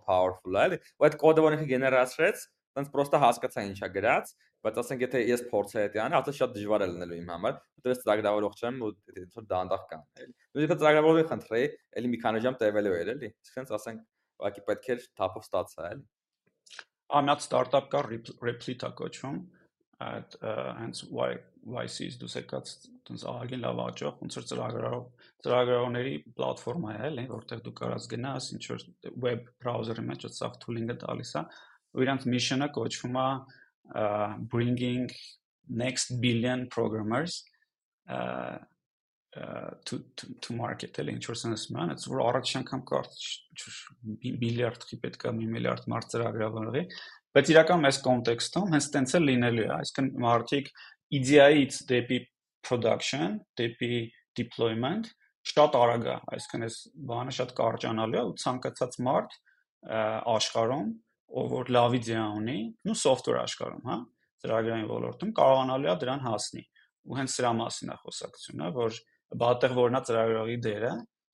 [0.07, 2.45] powerful էլի ու այդ կոդը որ ինքը գեներացրեց
[2.77, 6.85] տենց պրոստը հասկացա ինչա գրած բայց ասենք եթե ես փորձեի դա անեմ հա շատ դժվար
[6.85, 10.81] է լինելու իմ համար որտեղ ես ծրագրավորող չեմ ու ոնց որ դանդաղ կամ էլի նույնիսկ
[10.85, 11.69] ծրագրավորողի խնդրեի
[12.01, 14.05] էլի մի քանի ժամ տևելու էր էլի իսկ ասենք
[14.41, 16.05] ուղղակի պետք էր թափով ստացա էլի
[17.11, 18.01] ամյաց ստարտափ կա
[18.41, 19.39] Replita կոչվում,
[20.01, 20.37] այդ
[20.79, 22.71] հենց YC-ից դուս եկած
[23.07, 25.03] տենց ահագին լավ աճող, ոնց որ ծրագրով
[25.45, 28.85] ծրագրավորների պլատֆորմա է, էլի, որտեղ դու կարաս գնաս, ինչ որ
[29.25, 31.43] web browser-ի մեջ այդ soft tooling-ը տալիս է,
[31.95, 33.29] ու իրանց mission-ը կոչվում է
[34.51, 35.07] bringing
[35.67, 37.43] next billion programmers
[39.85, 43.21] to to to market էլ ինչ որ sense ման it's որ առաջ անգամ կարծ
[44.43, 46.83] միլիարդի պետքա մի միլիարդ մարդ ծրագրավորվի
[47.37, 50.71] բայց իրական այս կոնտեքստում հենց տենց էլ լինելու է այսինքն մարդիկ
[51.19, 52.19] իդեայից դեպի
[52.67, 54.01] production դեպի
[54.41, 55.07] deployment
[55.51, 56.81] շատ արագ է այսինքն այս
[57.11, 59.39] բանը շատ կարճանալու է ու ցանկացած մարդ
[60.35, 60.91] աշխարհում
[61.31, 62.57] ով որ լավ իդեա ունի
[62.91, 63.97] ու software աշխարհում հա
[64.41, 66.63] ծրագրային ոլորտում կարողանալու է դրան հասնի
[67.07, 68.99] ու հենց սրա մասին է խոսակցությունը որ
[69.41, 70.91] բատեղ որնա ծրագրողի դերը,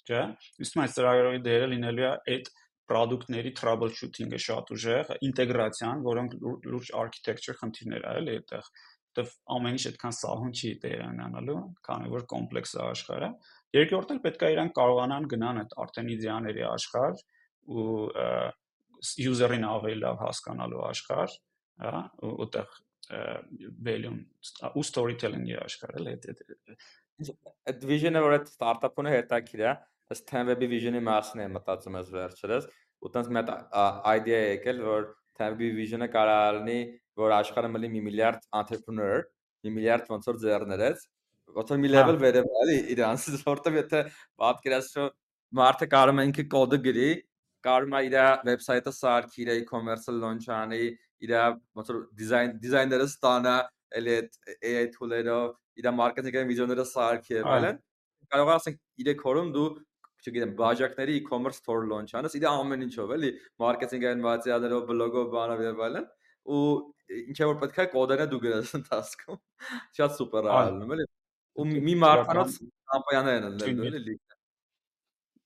[0.07, 0.23] չէ՞։
[0.63, 2.51] Իսկ այս ծրագրողի դերը լինելու է այդ
[2.87, 6.35] product-ների troubleshooting-ը շատ ուժեղ, ինտեգրացիան, որոնք
[6.71, 8.69] լուրջ architecture խնդիրներ ա էլի այդտեղ,
[9.17, 13.29] որտեվ ամեն ինչ այդքան սահուն չի տեղանալու, քանի որ կոմպլեքս է աշխարհը։
[13.77, 17.23] Երկրորդն էլ պետք է իրան կարողանան գնան այդ արտենիդիաների աշխարհ
[17.67, 17.97] ու
[19.23, 21.35] user-ին ավելի լավ հասկանալու աշխարհ,
[21.83, 22.03] հա,
[22.47, 22.77] ուտեղ
[23.87, 24.13] value
[24.75, 26.25] ու storytelling-ի աշխարհ էլ այդ
[27.71, 29.71] այդ vision-ը որ այդ ստարտափունը հետաքրիր է,
[30.13, 32.67] ըստ Tenweb-ի vision-ի մասն է մտածում ես վերջերս,
[33.03, 33.51] ու տենց մի հատ
[34.13, 35.07] idea է եկել, որ
[35.39, 36.79] Tenweb-ի vision-ը կարող լինի,
[37.21, 39.23] որ աշխարհը մլի 1 միլիարդ entrepreneur,
[39.65, 41.07] 1 միլիարդ ոնց որ ձեռներեց,
[41.57, 44.03] ոնց որ մի level վերև էլի իրանց, որտեվ եթե
[44.43, 45.07] պատկերացրու
[45.57, 47.09] մարդը կարող է ինքը կոդը գրի,
[47.65, 50.83] կարող է իր վեբսայթը սարքի, իր e-commerce-ը launch անի,
[51.25, 51.33] իր
[51.77, 53.55] ոնց որ դիզայն դիզայները ստանա,
[53.95, 54.37] էլի այդ
[54.67, 57.79] AI tool-երով իր մարքեթինգային վիդեոները սարքի եւ այլն
[58.33, 59.67] կարող ասենք 3 օրում դու
[60.27, 63.31] չգիտեմ բաժակների e-commerce store launch անես իր ամեն ինչով էլի
[63.63, 66.07] մարքեթինգային մատերիալներով բլոգով բանով եւ այլն
[66.57, 66.63] ու
[67.17, 69.39] ինչ որ պետք է կոդերը դու գրես ընթացքում
[69.99, 71.07] շատ սուպեր է ալնում էլի
[71.57, 72.57] ու մի մարդանոց
[72.91, 74.17] կամպանիաներ են լինելու էլի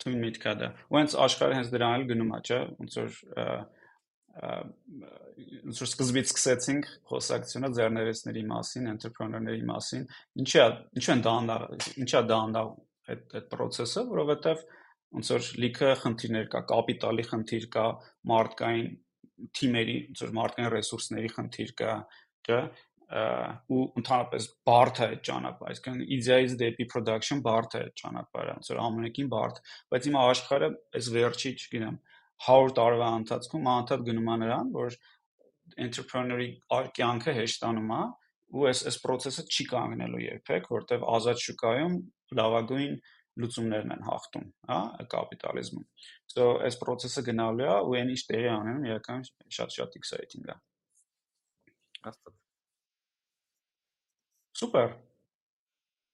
[0.01, 3.19] թույն միտքա դա ու հենց աշխարհը հենց դրան էլ գնում է չէ ոնց որ
[4.31, 10.05] ոնց որ սկզբից սկսեցինք խոսակցությունը ձեռներեցների մասին, ընտրպրեներների մասին,
[10.43, 10.67] ինչի՞ է,
[11.01, 11.65] ինչու են դանդաղ,
[12.05, 12.69] ինչի՞ է դանդաղ
[13.11, 14.63] այդ այդ process-ը, որովհետև
[15.17, 17.85] ոնց որ լիքը խնդիրներ կա, կապիտալի խնդիր կա,
[18.31, 18.89] մարդկային
[19.57, 21.95] թիմերի, ոնց որ մարդկային ռեսուրսների խնդիր կա,
[22.47, 22.61] չէ՞,
[23.11, 28.69] ու ընդհանրապես բարդ է այդ ճանապարհը, այսինքն իդեայից դեպի production բարդ է այդ ճանապարհը, ոնց
[28.71, 31.97] որ ամենքին բարդ, բայց հիմա աշխարհը այս վերջի, չգիտեմ,
[32.47, 34.95] 100 տարվա ընթացքում անդադ գնում է նրան, որ
[35.85, 36.49] entrepreneur-ի
[36.97, 38.01] կյանքը հեշտանում է
[38.51, 41.93] ու այս այս process-ը չի կանգնելու երբեք, որտեվ ազատ շուկայում
[42.39, 42.95] լավագույն
[43.41, 44.79] լուծումներն են հաղթում, հա,
[45.13, 45.85] կապիտալիզմում։
[46.33, 49.25] So այս process-ը գնալու է ու այն ինչ տեղի ունենում, իրական
[49.59, 50.59] շատ-շատ exciting է։
[52.11, 52.50] Աստված։
[54.61, 54.91] Սուպեր։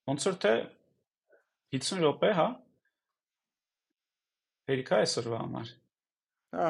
[0.07, 0.53] Ոնց որ թե
[1.75, 2.45] 50 րոպե, հա։
[4.71, 5.73] Հերիքա այսօրվա համար։
[6.55, 6.69] Հա։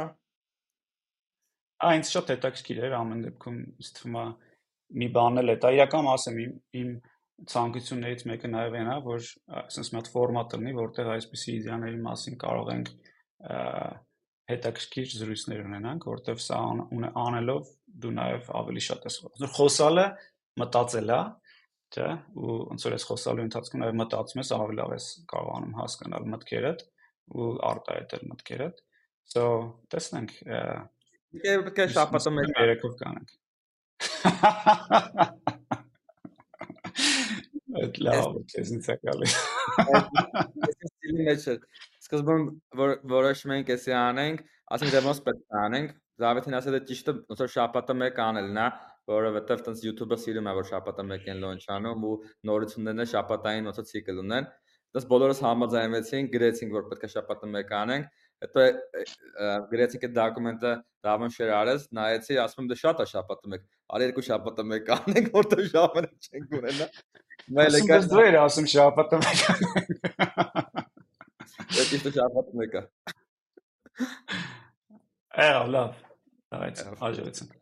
[1.87, 4.25] Այնց շատ հետաքրքիր էր ամեն դեպքում, ինձ թվում է
[4.97, 6.91] մի բան էլ է, դա իրական ասեմ իմ իմ
[7.53, 9.25] ցանկություններից մեկը նաև այն է, որ
[9.61, 12.89] ասես մի հատ ֆորմատ լինի, որտեղ այսպիսի իդեաների մասին կարող ենք
[14.47, 16.57] հետաքրքիր զրույցներ ունենանք, որտեղ սա
[17.27, 17.69] անելով
[18.01, 19.19] դու նաև ավելի շատ ես
[19.57, 20.07] Խոսալը
[20.57, 21.19] մտածել է,
[21.93, 26.27] չէ՞, ու ոնց որ ես խոսալու ընթացքում նաև մտածում ես, ավելի լավ ես կարողանում հասկանալ
[26.33, 26.83] մտքերդ
[27.37, 28.83] ու արտահայտել մտքերդ։
[29.27, 29.41] So,
[29.91, 33.31] տեսնենք։ Եկե պետք է շաբաթը մեկ երեկով կանենք։
[37.77, 39.27] Այդ լավ ինձ է գալի։
[39.83, 41.55] Այս ստիլի մեջ է։
[42.07, 42.43] Սկզբում
[42.79, 44.45] որ որոշում ենք էսի անենք,
[44.77, 45.89] ասենք դե ոնց պետք է անենք։
[46.23, 48.67] Դավիթին ասել է ճիշտը ոնց որ շաբաթը մեկ անելն է,
[49.11, 52.15] որովհետև տենց YouTube-ը սիրում է որ շաբաթը մեկ են լոնչ անում ու
[52.49, 54.49] նորություններն շաբաթային ոնց որ ցիկլ ունեն։
[54.97, 58.05] Դες բոլորս համաձայնվեցինք, գրեցինք որ պետք է շաբաթը մեկ անենք
[58.37, 58.65] հետո
[59.71, 60.71] գրեցի այդ դոկումենտը
[61.07, 63.63] դավոն շեր արես, նայեցի, ասում եմ դե շատ է շաբաթը մեկ,
[63.97, 66.89] արի երկու շաբաթը մեկ անենք, որտեղ ժամանակ չենք ունենա։
[67.57, 69.39] Մայլ եկա դու ես ասում շաբաթը մեկ
[71.75, 72.83] Դա ճիշտ շաբաթը մեկ է։
[75.47, 76.03] Այո, լավ։
[76.57, 77.56] Այդ հաջողություն։